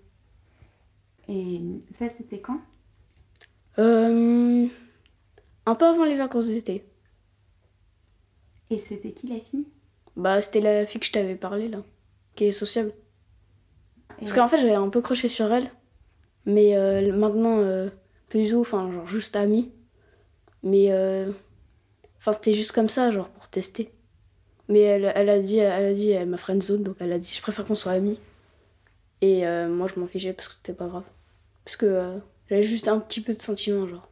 Et 1.28 1.60
ça, 1.98 2.06
c'était 2.16 2.38
quand? 2.40 2.60
Euh, 3.78 4.66
un 5.66 5.74
peu 5.74 5.86
avant 5.86 6.04
les 6.04 6.16
vacances 6.16 6.46
d'été. 6.48 6.84
Et 8.70 8.78
c'était 8.78 9.12
qui 9.12 9.26
la 9.28 9.40
fille? 9.40 9.66
Bah, 10.16 10.40
c'était 10.40 10.60
la 10.60 10.86
fille 10.86 11.00
que 11.00 11.06
je 11.06 11.12
t'avais 11.12 11.36
parlé, 11.36 11.68
là, 11.68 11.82
qui 12.34 12.44
est 12.46 12.52
sociable. 12.52 12.92
Parce 14.24 14.32
qu'en 14.32 14.48
fait, 14.48 14.56
j'avais 14.56 14.72
un 14.72 14.88
peu 14.88 15.02
croché 15.02 15.28
sur 15.28 15.52
elle, 15.52 15.70
mais 16.46 16.78
euh, 16.78 17.14
maintenant, 17.14 17.58
euh, 17.58 17.90
plus 18.30 18.54
ou, 18.54 18.62
enfin, 18.62 18.90
genre 18.90 19.06
juste 19.06 19.36
amie. 19.36 19.70
Mais, 20.62 20.86
euh, 20.92 21.30
enfin, 22.16 22.32
c'était 22.32 22.54
juste 22.54 22.72
comme 22.72 22.88
ça, 22.88 23.10
genre 23.10 23.28
pour 23.28 23.48
tester. 23.48 23.92
Mais 24.68 24.80
elle, 24.80 25.12
elle 25.14 25.28
a 25.28 25.40
dit, 25.40 25.58
elle 25.58 25.84
a 25.84 25.92
dit, 25.92 26.10
elle 26.10 26.26
m'a 26.26 26.38
friendzone, 26.38 26.82
donc 26.82 26.96
elle 27.00 27.12
a 27.12 27.18
dit, 27.18 27.34
je 27.34 27.42
préfère 27.42 27.66
qu'on 27.66 27.74
soit 27.74 27.92
amis. 27.92 28.18
Et 29.20 29.44
moi, 29.68 29.88
je 29.94 30.00
m'en 30.00 30.06
fichais 30.06 30.32
parce 30.32 30.48
que 30.48 30.54
c'était 30.54 30.72
pas 30.72 30.86
grave. 30.86 31.04
Parce 31.66 31.76
que 31.76 32.18
j'avais 32.48 32.62
juste 32.62 32.88
un 32.88 33.00
petit 33.00 33.20
peu 33.20 33.34
de 33.34 33.42
sentiment, 33.42 33.86
genre. 33.86 34.08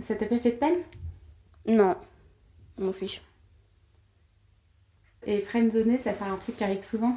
Ça 0.00 0.14
t'a 0.14 0.26
pas 0.26 0.38
fait 0.38 0.52
de 0.52 0.56
peine? 0.56 0.78
Non, 1.66 1.96
je 2.78 2.84
m'en 2.84 2.92
fiche. 2.92 3.20
Et 5.26 5.40
friendzoner, 5.40 5.98
ça 5.98 6.14
c'est 6.14 6.24
un 6.24 6.36
truc 6.36 6.56
qui 6.56 6.64
arrive 6.64 6.84
souvent? 6.84 7.16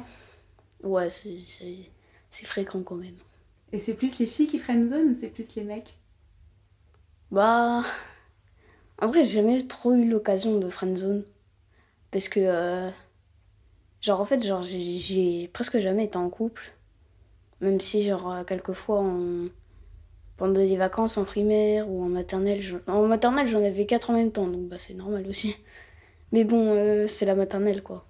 Ouais, 0.82 1.08
c'est- 1.10 1.90
fréquent 2.44 2.82
quand 2.82 2.96
même. 2.96 3.16
Et 3.72 3.80
c'est 3.80 3.94
plus 3.94 4.18
les 4.18 4.26
filles 4.26 4.46
qui 4.46 4.58
friendzone 4.58 5.12
ou 5.12 5.14
c'est 5.14 5.30
plus 5.30 5.54
les 5.54 5.64
mecs? 5.64 5.96
Bah. 7.30 7.84
En 9.00 9.08
vrai, 9.08 9.24
j'ai 9.24 9.34
jamais 9.42 9.66
trop 9.66 9.92
eu 9.94 10.08
l'occasion 10.08 10.58
de 10.58 10.68
friendzone. 10.70 11.24
Parce 12.12 12.28
que. 12.28 12.40
euh, 12.40 12.90
Genre, 14.00 14.20
en 14.20 14.24
fait, 14.24 14.42
genre, 14.44 14.62
j'ai- 14.62 15.48
presque 15.52 15.78
jamais 15.80 16.04
été 16.04 16.16
en 16.16 16.30
couple. 16.30 16.62
Même 17.60 17.80
si, 17.80 18.02
genre, 18.04 18.32
euh, 18.32 18.44
quelquefois, 18.44 19.00
en- 19.00 19.48
pendant 20.38 20.60
les 20.60 20.76
vacances 20.76 21.18
en 21.18 21.24
primaire 21.24 21.88
ou 21.90 22.04
en 22.04 22.08
maternelle. 22.10 22.62
je- 22.62 22.78
En 22.88 23.06
maternelle, 23.06 23.46
j'en 23.48 23.64
avais 23.64 23.86
quatre 23.86 24.10
en 24.10 24.14
même 24.14 24.32
temps, 24.32 24.48
donc 24.48 24.68
bah, 24.68 24.78
c'est 24.78 24.94
normal 24.94 25.26
aussi. 25.28 25.56
Mais 26.32 26.44
bon, 26.44 26.72
euh, 26.74 27.06
c'est 27.08 27.26
la 27.26 27.34
maternelle, 27.36 27.82
quoi. 27.82 28.06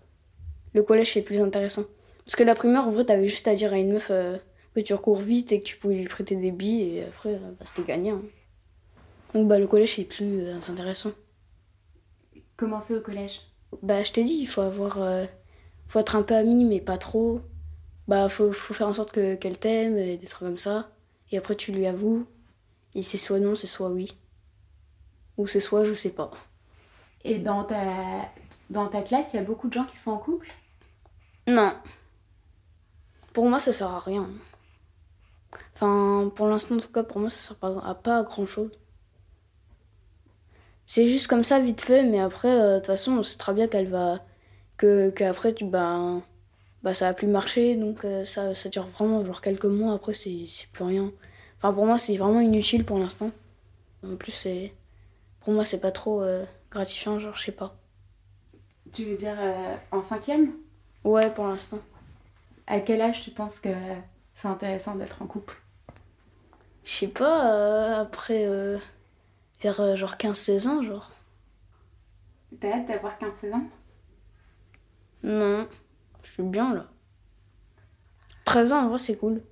Le 0.75 0.83
collège, 0.85 1.15
c'est 1.15 1.23
plus 1.23 1.41
intéressant. 1.43 1.85
Parce 2.29 2.37
que 2.37 2.45
la 2.45 2.55
primaire, 2.55 2.87
en 2.87 2.91
vrai, 2.91 3.07
t'avais 3.07 3.27
juste 3.27 3.49
à 3.49 3.55
dire 3.55 3.73
à 3.73 3.79
une 3.79 3.91
meuf 3.91 4.09
euh, 4.11 4.37
que 4.75 4.81
tu 4.81 4.93
recours 4.93 5.19
vite 5.19 5.51
et 5.51 5.61
que 5.61 5.65
tu 5.65 5.79
pouvais 5.79 5.95
lui 5.95 6.09
prêter 6.09 6.37
des 6.37 6.51
billes, 6.51 6.99
et 6.99 7.05
après, 7.05 7.31
euh, 7.37 7.53
bah, 7.59 7.65
c'était 7.65 7.85
gagné. 7.85 8.11
hein. 8.11 8.21
Donc 9.33 9.49
bah 9.49 9.59
le 9.59 9.67
collège 9.67 9.95
c'est 9.97 10.05
plus 10.05 10.43
euh, 10.43 10.59
intéressant. 10.69 11.13
Commencer 12.59 12.95
au 12.95 13.01
collège? 13.01 13.41
Bah 13.83 14.03
je 14.03 14.13
t'ai 14.13 14.25
dit, 14.25 14.37
il 14.41 14.47
faut 14.47 14.61
avoir 14.61 15.01
euh, 15.01 15.25
faut 15.87 16.01
être 16.01 16.17
un 16.17 16.23
peu 16.23 16.35
ami 16.35 16.67
mais 16.67 16.81
pas 16.81 16.99
trop. 16.99 17.41
Bah 18.09 18.29
faut, 18.29 18.53
faut 18.53 18.75
faire 18.75 18.89
en 18.89 18.93
sorte 18.93 19.13
que 19.13 19.35
qu'elle 19.35 19.59
t'aime 19.59 19.97
et 19.97 20.19
des 20.19 20.27
trucs 20.27 20.47
comme 20.47 20.59
ça. 20.59 20.91
Et 21.31 21.39
après 21.39 21.57
tu 21.57 21.73
lui 21.73 21.87
avoues. 21.87 22.27
Et 22.95 23.03
c'est 23.03 23.19
soit 23.19 23.39
non, 23.39 23.55
c'est 23.55 23.67
soit 23.67 23.91
oui. 23.91 24.17
Ou 25.39 25.47
c'est 25.47 25.61
soit 25.61 25.85
je 25.85 25.95
sais 25.95 26.11
pas. 26.11 26.31
Et 27.25 27.39
dans 27.39 27.65
ta, 27.65 28.31
dans 28.71 28.89
ta 28.89 29.03
classe, 29.03 29.35
il 29.35 29.37
y 29.37 29.41
a 29.41 29.45
beaucoup 29.45 29.69
de 29.69 29.75
gens 29.75 29.85
qui 29.85 29.97
sont 29.99 30.13
en 30.13 30.19
couple? 30.19 30.49
Non. 31.47 31.75
Pour 33.39 33.49
moi 33.49 33.61
ça 33.61 33.73
sert 33.73 33.93
à 33.93 34.01
rien. 34.01 34.29
Enfin 35.73 36.29
pour 36.35 36.49
l'instant 36.49 36.75
en 36.75 36.79
tout 36.79 36.91
cas 36.91 37.05
pour 37.05 37.21
moi 37.21 37.31
ça 37.31 37.39
sert 37.51 37.57
pas 37.57 37.81
à 37.87 37.95
pas 37.95 38.19
à 38.19 38.23
grand 38.25 38.47
chose. 38.47 38.73
C'est 40.87 41.07
juste 41.07 41.29
comme 41.29 41.45
ça 41.45 41.61
vite 41.61 41.81
fait 41.81 42.03
mais 42.03 42.19
après 42.19 42.51
euh, 42.51 42.73
de 42.73 42.79
toute 42.79 42.87
façon 42.87 43.13
on 43.13 43.23
sait 43.23 43.39
très 43.39 43.55
bien 43.55 43.69
qu'elle 43.69 43.87
va 43.87 44.19
que 44.77 45.11
qu'après 45.11 45.53
tu 45.55 45.67
bah 45.67 46.21
bah 46.83 46.95
ça 46.95 47.07
va 47.07 47.15
plus 47.15 47.29
marcher 47.29 47.77
donc 47.77 48.05
euh, 48.05 48.25
ça 48.25 48.57
ça 48.57 48.71
dure 48.71 48.89
vraiment 48.89 49.25
genre 49.25 49.41
quelques 49.41 49.67
mois 49.67 49.95
après 49.95 50.15
c'est 50.15 50.47
c'est 50.49 50.67
plus 50.73 50.83
rien. 50.83 51.13
Enfin 51.59 51.73
pour 51.73 51.87
moi 51.87 51.97
c'est 51.97 52.17
vraiment 52.17 52.41
inutile 52.41 52.85
pour 52.85 52.99
l'instant. 52.99 53.31
En 54.05 54.17
plus 54.17 54.33
c'est 54.33 54.75
pour 55.43 55.53
moi 55.53 55.65
c'est 55.65 55.79
pas 55.81 55.93
trop 55.93 56.23
euh, 56.23 56.45
gratifiant 56.73 57.21
genre 57.21 57.37
je 57.37 57.45
sais 57.45 57.53
pas. 57.53 57.77
Tu 58.93 59.05
veux 59.05 59.17
dire 59.17 59.37
en 59.93 60.03
cinquième? 60.03 60.55
Ouais 61.05 61.31
pour 61.31 61.47
l'instant. 61.47 61.79
À 62.69 62.81
quel 62.81 63.01
âge 63.01 63.23
tu 63.23 63.31
penses 63.31 63.59
que 63.61 63.71
c'est 64.35 64.47
intéressant 64.49 64.95
d'être 64.95 65.23
en 65.23 65.27
couple? 65.27 65.61
Je 66.85 66.91
sais 66.93 67.09
pas, 67.09 67.53
euh, 67.53 68.01
après, 68.03 68.45
euh, 68.47 68.79
vers 69.61 69.81
euh, 69.81 69.97
genre 69.97 70.17
15-16 70.17 70.69
ans, 70.69 70.83
genre. 70.83 71.11
T'as 72.61 72.73
hâte 72.75 72.87
d'avoir 72.89 73.19
15-16 73.19 73.55
ans? 73.55 73.65
Non, 75.23 75.67
je 76.23 76.31
suis 76.31 76.43
bien 76.43 76.75
là. 76.75 76.87
13 78.45 78.73
ans, 78.73 78.85
en 78.85 78.89
vrai, 78.89 78.99
c'est 78.99 79.17
cool. 79.17 79.43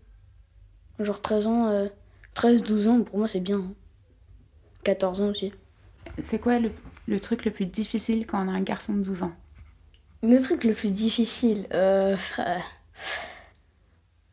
Genre 0.99 1.21
13 1.21 1.47
ans, 1.47 1.67
euh, 1.69 1.89
13-12 2.35 2.89
ans, 2.89 3.03
pour 3.03 3.19
moi, 3.19 3.27
c'est 3.27 3.41
bien. 3.41 3.59
hein. 3.59 3.75
14 4.85 5.21
ans 5.21 5.29
aussi. 5.29 5.53
C'est 6.23 6.39
quoi 6.39 6.59
le, 6.59 6.71
le 7.09 7.21
truc 7.21 7.45
le 7.45 7.51
plus 7.51 7.67
difficile 7.67 8.27
quand 8.27 8.43
on 8.45 8.49
a 8.49 8.53
un 8.53 8.63
garçon 8.63 8.95
de 8.95 9.03
12 9.03 9.23
ans? 9.25 9.33
Le 10.23 10.41
truc 10.41 10.65
le 10.65 10.73
plus 10.73 10.93
difficile, 10.93 11.67
euh, 11.75 12.17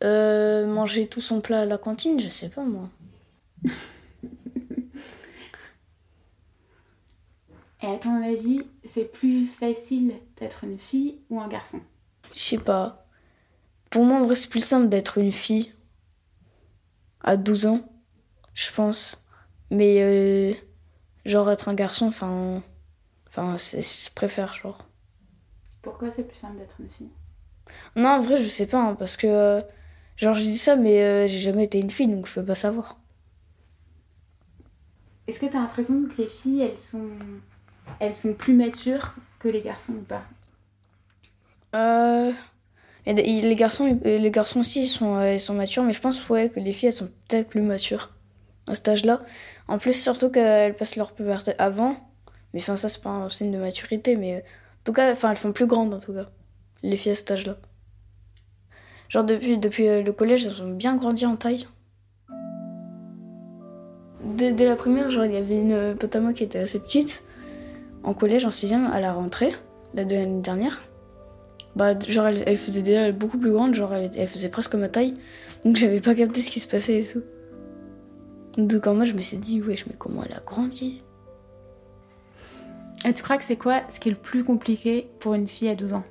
euh, 0.04 0.66
manger 0.66 1.06
tout 1.06 1.22
son 1.22 1.42
plat 1.42 1.62
à 1.62 1.66
la 1.66 1.78
cantine, 1.78 2.20
je 2.20 2.30
sais 2.30 2.50
pas 2.50 2.64
moi. 2.64 2.90
Et 7.82 7.88
à 7.88 7.98
ton 7.98 8.24
avis, 8.24 8.62
c'est 8.86 9.12
plus 9.12 9.48
facile 9.48 10.14
d'être 10.38 10.64
une 10.64 10.80
fille 10.80 11.20
ou 11.30 11.42
un 11.42 11.50
garçon? 11.50 11.82
Je 12.34 12.40
sais 12.40 12.58
pas. 12.58 13.06
Pour 13.90 14.06
moi, 14.06 14.20
en 14.20 14.26
vrai, 14.26 14.36
c'est 14.36 14.48
plus 14.48 14.64
simple 14.64 14.88
d'être 14.88 15.18
une 15.18 15.34
fille 15.34 15.74
à 17.22 17.36
12 17.36 17.66
ans, 17.66 17.82
je 18.54 18.72
pense. 18.72 19.22
Mais 19.70 20.02
euh, 20.02 20.54
genre 21.26 21.52
être 21.52 21.68
un 21.68 21.74
garçon, 21.74 22.08
enfin, 22.08 22.64
enfin, 23.28 23.58
je 23.58 24.10
préfère 24.14 24.54
genre. 24.54 24.88
Pourquoi 25.82 26.10
c'est 26.10 26.24
plus 26.24 26.38
simple 26.38 26.58
d'être 26.60 26.80
une 26.80 26.90
fille? 26.90 27.12
Non, 27.96 28.10
en 28.10 28.20
vrai, 28.22 28.38
je 28.38 28.48
sais 28.48 28.66
pas, 28.68 28.80
hein, 28.82 28.96
parce 28.96 29.18
que 29.18 29.28
euh, 29.28 29.62
genre 30.18 30.34
je 30.36 30.44
dis 30.44 30.58
ça, 30.58 30.76
mais 30.76 31.04
euh, 31.04 31.28
j'ai 31.28 31.40
jamais 31.40 31.66
été 31.66 31.80
une 31.80 31.92
fille, 31.92 32.08
donc 32.08 32.28
je 32.28 32.34
peux 32.36 32.46
pas 32.46 32.56
savoir. 32.56 32.98
Est-ce 35.28 35.38
que 35.40 35.48
t'as 35.48 35.60
l'impression 35.60 36.04
que 36.06 36.22
les 36.22 36.30
filles, 36.30 36.62
elles 36.62 36.80
sont, 36.80 37.10
elles 38.00 38.16
sont 38.16 38.34
plus 38.36 38.54
matures 38.54 39.16
que 39.40 39.50
les 39.50 39.62
garçons 39.62 39.94
ou 39.94 40.02
pas? 40.04 40.24
Euh, 41.76 42.32
et 43.06 43.14
d- 43.14 43.24
les 43.24 43.56
garçons, 43.56 43.88
ils- 43.88 44.22
les 44.22 44.32
garçons 44.32 44.62
aussi, 44.62 44.84
ils 44.84 44.88
sont, 44.88 45.18
euh, 45.18 45.34
ils 45.36 45.40
sont 45.40 45.54
matures, 45.56 45.84
mais 45.84 45.94
je 45.94 46.02
pense 46.02 46.28
ouais 46.30 46.50
que 46.50 46.60
les 46.60 46.74
filles, 46.74 46.88
elles 46.90 46.94
sont 46.94 47.10
peut-être 47.30 47.50
plus 47.50 47.62
matures 47.62 48.12
à 48.68 48.76
cet 48.76 48.88
âge-là. 48.90 49.22
En 49.68 49.78
plus, 49.80 49.94
surtout 49.94 50.30
qu'elles 50.32 50.76
passent 50.76 50.98
leur 50.98 51.14
puberté 51.14 51.54
avant. 51.60 51.98
Mais 52.54 52.62
enfin, 52.62 52.76
ça, 52.78 52.90
c'est 52.90 53.02
pas 53.04 53.10
un 53.12 53.30
signe 53.30 53.52
de 53.52 53.58
maturité, 53.60 54.16
mais 54.18 54.36
euh, 54.38 54.40
en 54.40 54.84
tout 54.86 54.94
cas, 54.94 55.12
enfin, 55.14 55.32
elles 55.32 55.38
font 55.38 55.54
plus 55.54 55.68
grandes 55.68 55.94
en 55.94 56.00
tout 56.00 56.14
cas, 56.14 56.30
les 56.84 56.98
filles 56.98 57.14
à 57.14 57.16
cet 57.16 57.32
âge-là. 57.32 57.58
Genre 59.10 59.24
depuis, 59.24 59.58
depuis 59.58 59.88
euh, 59.88 60.02
le 60.02 60.12
collège, 60.12 60.46
elles 60.46 60.62
ont 60.62 60.72
bien 60.72 60.96
grandi 60.96 61.26
en 61.26 61.36
taille. 61.36 61.68
Dès, 64.24 64.54
la 64.54 64.76
primaire, 64.76 65.12
genre, 65.12 65.26
il 65.26 65.34
y 65.34 65.38
avait 65.38 65.60
une 65.60 65.96
pote 65.96 66.16
à 66.16 66.20
moi 66.20 66.34
qui 66.34 66.44
était 66.44 66.60
assez 66.60 66.80
petite. 66.80 67.24
En 68.04 68.14
collège, 68.14 68.46
en 68.46 68.52
sixième, 68.52 68.88
à 68.88 69.00
la 69.00 69.14
rentrée, 69.14 69.52
la 69.94 70.06
de 70.06 70.16
l'année 70.16 70.42
dernière. 70.42 70.82
Bah, 71.76 71.98
genre, 72.00 72.28
elle, 72.28 72.44
elle 72.46 72.58
faisait 72.58 72.82
déjà 72.82 73.12
beaucoup 73.12 73.38
plus 73.38 73.52
grande, 73.52 73.76
genre, 73.76 73.94
elle, 73.94 74.12
elle 74.16 74.28
faisait 74.28 74.50
presque 74.50 74.76
ma 74.76 74.90
taille. 74.90 75.16
Donc, 75.66 75.76
j'avais 75.76 76.02
pas 76.02 76.16
capté 76.16 76.42
ce 76.42 76.50
qui 76.50 76.60
se 76.60 76.68
passait 76.68 77.00
et 77.00 77.06
tout. 77.06 77.22
Donc, 78.58 78.88
en 78.88 78.96
moi, 78.96 79.06
je 79.06 79.14
me 79.14 79.22
suis 79.22 79.38
dit, 79.38 79.62
wesh, 79.62 79.86
mais 79.88 79.96
comment 79.98 80.24
elle 80.24 80.34
a 80.34 80.42
grandi? 80.46 81.02
Et 83.06 83.14
tu 83.14 83.22
crois 83.22 83.38
que 83.38 83.44
c'est 83.44 83.58
quoi 83.58 83.82
ce 83.90 84.00
qui 84.00 84.10
est 84.10 84.14
le 84.14 84.18
plus 84.18 84.44
compliqué 84.44 85.10
pour 85.20 85.34
une 85.34 85.48
fille 85.48 85.70
à 85.70 85.76
12 85.76 85.94
ans? 85.94 86.04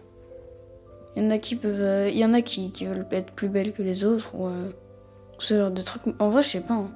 Il 1.15 1.23
y 1.23 1.27
en 1.27 1.31
a 1.31 1.39
qui 1.39 1.57
peuvent. 1.57 1.81
Euh, 1.81 2.33
a 2.33 2.43
qui, 2.43 2.73
qui 2.73 2.87
veulent 2.87 3.07
être 3.11 3.33
plus 3.33 3.49
belles 3.49 3.73
que 3.73 3.83
les 3.83 4.05
autres 4.05 4.35
ou 4.35 4.47
euh, 4.47 4.71
ce 5.39 5.57
genre 5.59 5.71
de 5.71 5.83
trucs. 5.83 6.03
En 6.19 6.31
vrai, 6.31 6.43
je 6.43 6.49
sais 6.49 6.61
pas. 6.61 6.75
Hein. 6.75 6.91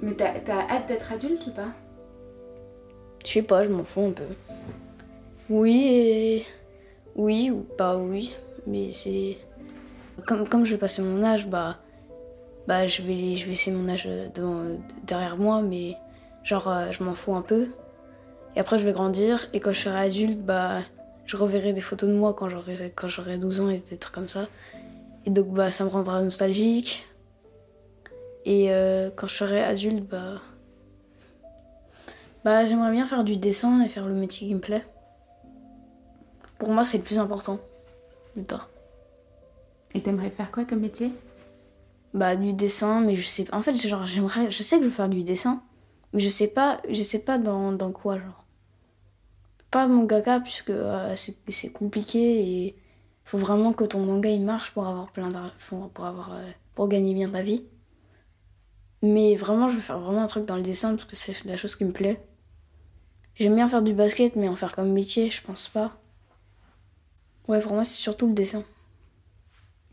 Mais 0.00 0.14
t'as 0.14 0.68
hâte 0.70 0.88
d'être 0.88 1.12
adulte 1.12 1.46
ou 1.46 1.50
pas? 1.50 1.68
Je 3.24 3.32
sais 3.32 3.42
pas, 3.42 3.64
je 3.64 3.68
m'en 3.68 3.84
fous 3.84 4.06
un 4.06 4.12
peu. 4.12 4.24
Oui 5.50 5.86
et. 5.88 6.46
Oui 7.16 7.50
ou 7.50 7.66
pas 7.76 7.98
oui. 7.98 8.34
Mais 8.66 8.92
c'est. 8.92 9.38
Comme, 10.26 10.48
comme 10.48 10.64
je 10.64 10.72
vais 10.72 10.80
passer 10.80 11.02
mon 11.02 11.22
âge, 11.22 11.46
bah. 11.46 11.76
Bah, 12.66 12.86
je 12.86 13.02
vais, 13.02 13.36
je 13.36 13.44
vais 13.44 13.50
laisser 13.50 13.70
mon 13.70 13.88
âge 13.88 14.08
euh, 14.08 14.76
derrière 15.04 15.36
moi, 15.36 15.62
mais 15.62 15.96
genre, 16.42 16.72
je 16.90 17.04
m'en 17.04 17.14
fous 17.14 17.34
un 17.34 17.42
peu. 17.42 17.68
Et 18.56 18.58
après, 18.58 18.78
je 18.78 18.86
vais 18.86 18.92
grandir, 18.92 19.48
et 19.52 19.60
quand 19.60 19.74
je 19.74 19.80
serai 19.80 19.98
adulte, 19.98 20.40
bah, 20.40 20.80
je 21.26 21.36
reverrai 21.36 21.74
des 21.74 21.82
photos 21.82 22.08
de 22.08 22.14
moi 22.14 22.32
quand 22.32 22.48
j'aurai, 22.48 22.90
quand 22.96 23.06
j'aurai 23.06 23.36
12 23.36 23.60
ans 23.60 23.68
et 23.68 23.80
des 23.80 23.98
trucs 23.98 24.14
comme 24.14 24.30
ça. 24.30 24.48
Et 25.26 25.30
donc, 25.30 25.48
bah, 25.48 25.70
ça 25.70 25.84
me 25.84 25.90
rendra 25.90 26.22
nostalgique. 26.22 27.06
Et 28.46 28.72
euh, 28.72 29.10
quand 29.14 29.26
je 29.26 29.34
serai 29.34 29.62
adulte, 29.62 30.08
bah. 30.08 30.40
Bah, 32.44 32.64
j'aimerais 32.64 32.92
bien 32.92 33.06
faire 33.06 33.24
du 33.24 33.36
dessin 33.36 33.82
et 33.82 33.90
faire 33.90 34.06
le 34.06 34.14
métier 34.14 34.48
qui 34.48 34.54
me 34.54 34.60
plaît. 34.60 34.86
Pour 36.58 36.70
moi, 36.70 36.82
c'est 36.82 36.96
le 36.96 37.04
plus 37.04 37.18
important. 37.18 37.58
Plus 38.32 38.44
tard. 38.44 38.70
Et 39.92 40.00
t'aimerais 40.00 40.30
faire 40.30 40.50
quoi 40.50 40.64
comme 40.64 40.80
métier? 40.80 41.10
Bah, 42.14 42.36
du 42.36 42.54
dessin, 42.54 43.00
mais 43.00 43.16
je 43.16 43.26
sais 43.26 43.44
pas. 43.44 43.54
En 43.54 43.60
fait, 43.60 43.74
genre, 43.74 44.06
j'aimerais. 44.06 44.50
Je 44.50 44.62
sais 44.62 44.76
que 44.78 44.84
je 44.84 44.88
veux 44.88 44.94
faire 44.94 45.10
du 45.10 45.24
dessin, 45.24 45.62
mais 46.14 46.20
je 46.20 46.30
sais 46.30 46.46
pas, 46.46 46.80
je 46.88 47.02
sais 47.02 47.18
pas 47.18 47.36
dans, 47.36 47.72
dans 47.72 47.92
quoi, 47.92 48.16
genre. 48.16 48.45
Pas 49.70 49.86
mangaka, 49.88 50.40
puisque 50.40 50.70
euh, 50.70 51.14
c'est 51.16 51.72
compliqué 51.72 52.66
et 52.66 52.76
faut 53.24 53.38
vraiment 53.38 53.72
que 53.72 53.84
ton 53.84 54.00
manga 54.00 54.30
il 54.30 54.42
marche 54.42 54.70
pour 54.70 54.86
avoir 54.86 55.10
plein 55.10 55.28
d'argent, 55.28 55.90
pour 55.92 56.06
avoir, 56.06 56.32
euh, 56.34 56.50
pour 56.74 56.88
gagner 56.88 57.12
bien 57.14 57.28
ta 57.28 57.42
vie. 57.42 57.64
Mais 59.02 59.34
vraiment, 59.34 59.68
je 59.68 59.74
veux 59.74 59.80
faire 59.80 59.98
vraiment 59.98 60.22
un 60.22 60.28
truc 60.28 60.46
dans 60.46 60.56
le 60.56 60.62
dessin 60.62 60.90
parce 60.90 61.04
que 61.04 61.16
c'est 61.16 61.44
la 61.44 61.56
chose 61.56 61.74
qui 61.74 61.84
me 61.84 61.92
plaît. 61.92 62.20
J'aime 63.34 63.56
bien 63.56 63.68
faire 63.68 63.82
du 63.82 63.92
basket, 63.92 64.36
mais 64.36 64.48
en 64.48 64.56
faire 64.56 64.74
comme 64.74 64.92
métier, 64.92 65.28
je 65.28 65.42
pense 65.42 65.68
pas. 65.68 65.96
Ouais, 67.48 67.60
pour 67.60 67.72
moi, 67.72 67.84
c'est 67.84 68.00
surtout 68.00 68.26
le 68.28 68.32
dessin. 68.32 68.64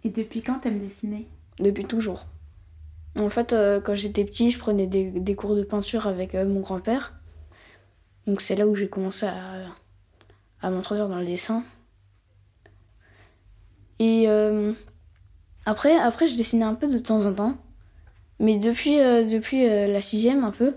Et 0.03 0.09
depuis 0.09 0.41
quand 0.41 0.59
t'aimes 0.59 0.79
dessiner? 0.79 1.27
Depuis 1.59 1.85
toujours. 1.85 2.25
En 3.19 3.29
fait, 3.29 3.53
euh, 3.53 3.81
quand 3.81 3.95
j'étais 3.95 4.23
petit, 4.23 4.51
je 4.51 4.59
prenais 4.59 4.87
des, 4.87 5.11
des 5.11 5.35
cours 5.35 5.55
de 5.55 5.63
peinture 5.63 6.07
avec 6.07 6.35
mon 6.35 6.61
grand-père. 6.61 7.13
Donc 8.27 8.41
c'est 8.41 8.55
là 8.55 8.67
où 8.67 8.75
j'ai 8.75 8.87
commencé 8.89 9.25
à, 9.25 9.65
à 10.61 10.69
m'introduire 10.69 11.09
dans 11.09 11.19
le 11.19 11.25
dessin. 11.25 11.63
Et 13.99 14.25
euh, 14.27 14.73
après, 15.65 15.95
après, 15.97 16.27
je 16.27 16.35
dessinais 16.35 16.65
un 16.65 16.75
peu 16.75 16.87
de 16.87 16.99
temps 16.99 17.25
en 17.25 17.33
temps. 17.33 17.57
Mais 18.39 18.57
depuis, 18.57 18.99
euh, 18.99 19.23
depuis 19.25 19.67
euh, 19.69 19.87
la 19.87 20.01
sixième, 20.01 20.43
un 20.43 20.51
peu, 20.51 20.75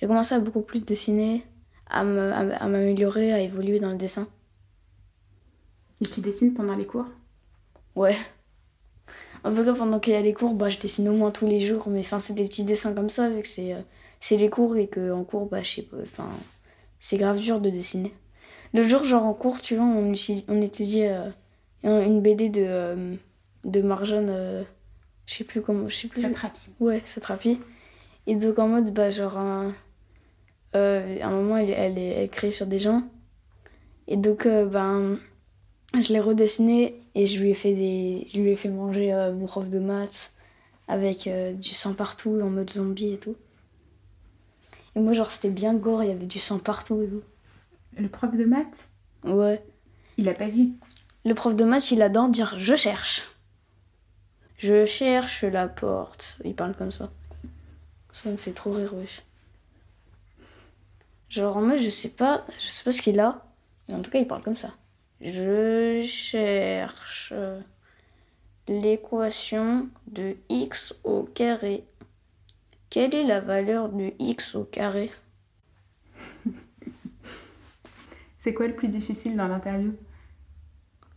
j'ai 0.00 0.06
commencé 0.08 0.34
à 0.34 0.40
beaucoup 0.40 0.62
plus 0.62 0.84
dessiner, 0.84 1.44
à 1.88 2.04
me- 2.04 2.32
à 2.32 2.40
à 2.56 2.68
m'améliorer, 2.68 3.32
à 3.32 3.40
évoluer 3.40 3.80
dans 3.80 3.90
le 3.90 3.96
dessin. 3.98 4.28
Et 6.00 6.06
tu 6.06 6.20
dessines 6.22 6.54
pendant 6.54 6.74
les 6.74 6.86
cours? 6.86 7.04
Ouais. 7.94 8.16
En 9.44 9.54
tout 9.54 9.64
cas, 9.64 9.74
pendant 9.74 10.00
qu'il 10.00 10.12
y 10.12 10.16
a 10.16 10.20
les 10.22 10.34
cours, 10.34 10.54
bah, 10.54 10.68
je 10.70 10.78
dessine 10.78 11.08
au 11.08 11.12
moins 11.14 11.30
tous 11.30 11.46
les 11.46 11.60
jours. 11.60 11.88
Mais 11.88 12.00
enfin, 12.00 12.18
c'est 12.18 12.34
des 12.34 12.44
petits 12.48 12.64
dessins 12.64 12.92
comme 12.94 13.10
ça, 13.10 13.28
vu 13.28 13.42
que 13.42 13.48
c'est 13.48 13.74
c'est 14.20 14.36
les 14.36 14.50
cours 14.50 14.76
et 14.76 14.88
qu'en 14.88 15.24
cours, 15.24 15.46
bah, 15.46 15.62
je 15.62 15.70
sais 15.76 15.82
pas. 15.82 15.98
Enfin, 16.02 16.28
c'est 17.00 17.16
grave 17.16 17.38
dur 17.40 17.60
de 17.60 17.70
dessiner. 17.70 18.12
Le 18.74 18.82
jour, 18.84 19.04
genre 19.04 19.24
en 19.24 19.34
cours, 19.34 19.60
tu 19.60 19.76
vois, 19.76 19.84
on, 19.86 20.12
on 20.48 20.60
étudiait 20.62 21.12
euh, 21.84 22.04
une 22.04 22.20
BD 22.20 22.48
de, 22.48 22.64
euh, 22.66 23.14
de 23.64 23.80
Marjane. 23.82 24.28
euh, 24.30 24.62
je 25.26 25.34
sais 25.34 25.44
plus 25.44 25.60
comment. 25.62 25.88
Je 25.88 25.96
sais 25.96 26.08
plus. 26.08 26.22
Satrapi. 26.22 26.60
Ouais, 26.80 27.02
Satrapi. 27.04 27.60
Et 28.26 28.34
donc 28.36 28.58
en 28.58 28.68
mode, 28.68 28.92
bah, 28.92 29.10
genre, 29.10 29.38
un, 29.38 29.72
à 30.74 30.78
un 30.78 31.30
moment, 31.30 31.56
elle, 31.56 31.70
elle, 31.70 31.98
est- 31.98 32.22
elle 32.22 32.28
crée 32.28 32.50
sur 32.50 32.66
des 32.66 32.78
gens. 32.78 33.02
Et 34.08 34.16
donc, 34.16 34.46
ben, 34.46 35.18
je 35.98 36.12
l'ai 36.12 36.20
redessiné 36.20 37.00
et 37.14 37.26
je 37.26 37.40
lui 37.40 37.50
ai 37.50 37.54
fait, 37.54 37.74
des, 37.74 38.26
je 38.32 38.40
lui 38.40 38.50
ai 38.50 38.56
fait 38.56 38.68
manger 38.68 39.12
mon 39.34 39.46
prof 39.46 39.68
de 39.68 39.78
maths 39.78 40.32
avec 40.88 41.28
du 41.58 41.70
sang 41.70 41.94
partout, 41.94 42.38
en 42.42 42.50
mode 42.50 42.70
zombie 42.70 43.14
et 43.14 43.18
tout. 43.18 43.36
Et 44.96 45.00
moi, 45.00 45.12
genre, 45.12 45.30
c'était 45.30 45.50
bien 45.50 45.74
gore, 45.74 46.02
il 46.02 46.08
y 46.08 46.12
avait 46.12 46.26
du 46.26 46.38
sang 46.38 46.58
partout 46.58 47.02
et 47.02 47.06
tout. 47.08 47.22
Le 47.98 48.08
prof 48.08 48.34
de 48.34 48.44
maths, 48.44 48.88
Ouais. 49.24 49.62
il 50.16 50.28
a 50.28 50.34
pas 50.34 50.48
vu? 50.48 50.70
Le 51.24 51.34
prof 51.34 51.54
de 51.54 51.64
maths, 51.64 51.90
il 51.90 52.02
adore 52.02 52.28
dire 52.28 52.54
je 52.58 52.74
cherche. 52.74 53.24
Je 54.58 54.86
cherche 54.86 55.44
la 55.44 55.68
porte. 55.68 56.38
Il 56.44 56.54
parle 56.54 56.74
comme 56.74 56.90
ça. 56.92 57.10
Ça 58.12 58.30
me 58.30 58.36
fait 58.38 58.52
trop 58.52 58.72
rire, 58.72 58.94
wesh. 58.94 59.22
Genre 61.28 61.56
en 61.56 61.62
mode, 61.62 61.78
je 61.78 61.90
sais 61.90 62.08
pas, 62.08 62.46
je 62.58 62.66
sais 62.66 62.84
pas 62.84 62.92
ce 62.92 63.02
qu'il 63.02 63.20
a, 63.20 63.44
mais 63.88 63.94
en 63.94 64.00
tout 64.02 64.10
cas, 64.10 64.18
il 64.18 64.26
parle 64.26 64.42
comme 64.42 64.56
ça. 64.56 64.72
Je 65.20 66.02
cherche 66.04 67.32
l'équation 68.68 69.88
de 70.06 70.36
x 70.48 70.94
au 71.04 71.24
carré. 71.24 71.84
Quelle 72.96 73.14
est 73.14 73.24
la 73.24 73.40
valeur 73.40 73.90
de 73.90 74.14
x 74.18 74.54
au 74.54 74.64
carré 74.64 75.12
C'est 78.38 78.54
quoi 78.54 78.68
le 78.68 78.74
plus 78.74 78.88
difficile 78.88 79.36
dans 79.36 79.48
l'interview 79.48 79.94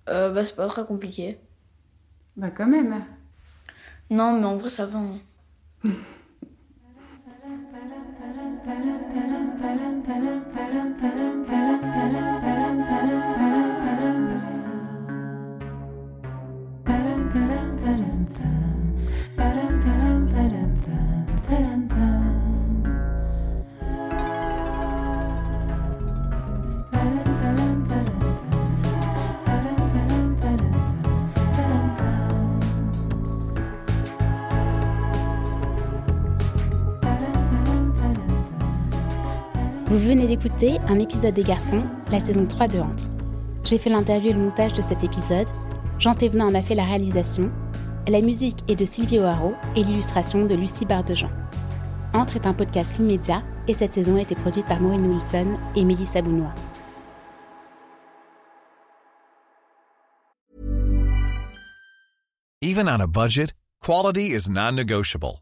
euh, 0.09 0.29
Bah, 0.33 0.43
c'est 0.43 0.57
pas 0.57 0.67
très 0.67 0.83
compliqué. 0.83 1.37
Bah 2.35 2.49
quand 2.51 2.67
même. 2.67 3.05
Non, 4.09 4.37
mais 4.37 4.45
en 4.45 4.57
vrai, 4.57 4.67
ça 4.67 4.87
va. 4.87 4.99
hein. 4.99 5.19
Venez 39.99 40.27
d'écouter 40.27 40.79
un 40.88 40.99
épisode 40.99 41.33
des 41.33 41.43
garçons, 41.43 41.83
la 42.12 42.19
saison 42.19 42.45
3 42.45 42.67
de 42.67 42.79
Entre. 42.79 43.03
J'ai 43.63 43.77
fait 43.77 43.89
l'interview 43.89 44.29
et 44.29 44.33
le 44.33 44.39
montage 44.39 44.73
de 44.73 44.81
cet 44.81 45.03
épisode. 45.03 45.47
Jean 45.99 46.15
Thévenin 46.15 46.47
en 46.47 46.55
a 46.55 46.62
fait 46.62 46.75
la 46.75 46.85
réalisation. 46.85 47.49
La 48.07 48.21
musique 48.21 48.57
est 48.67 48.75
de 48.75 48.85
Sylvie 48.85 49.19
O'Haraud 49.19 49.55
et 49.75 49.83
l'illustration 49.83 50.45
de 50.45 50.55
Lucie 50.55 50.85
Bardejean. 50.85 51.29
Entre 52.13 52.38
est 52.38 52.47
un 52.47 52.53
podcast 52.53 52.97
Lumédia 52.97 53.43
et 53.67 53.73
cette 53.73 53.93
saison 53.93 54.15
a 54.15 54.21
été 54.21 54.35
produite 54.35 54.65
par 54.65 54.79
Maureen 54.79 55.05
Wilson 55.05 55.57
et 55.75 55.83
Mélissa 55.83 56.21
Bounois. 56.21 56.53
Even 62.62 62.88
on 62.88 62.99
a 62.99 63.07
budget, 63.07 63.53
quality 63.81 64.31
is 64.31 64.49
non-negotiable. 64.49 65.41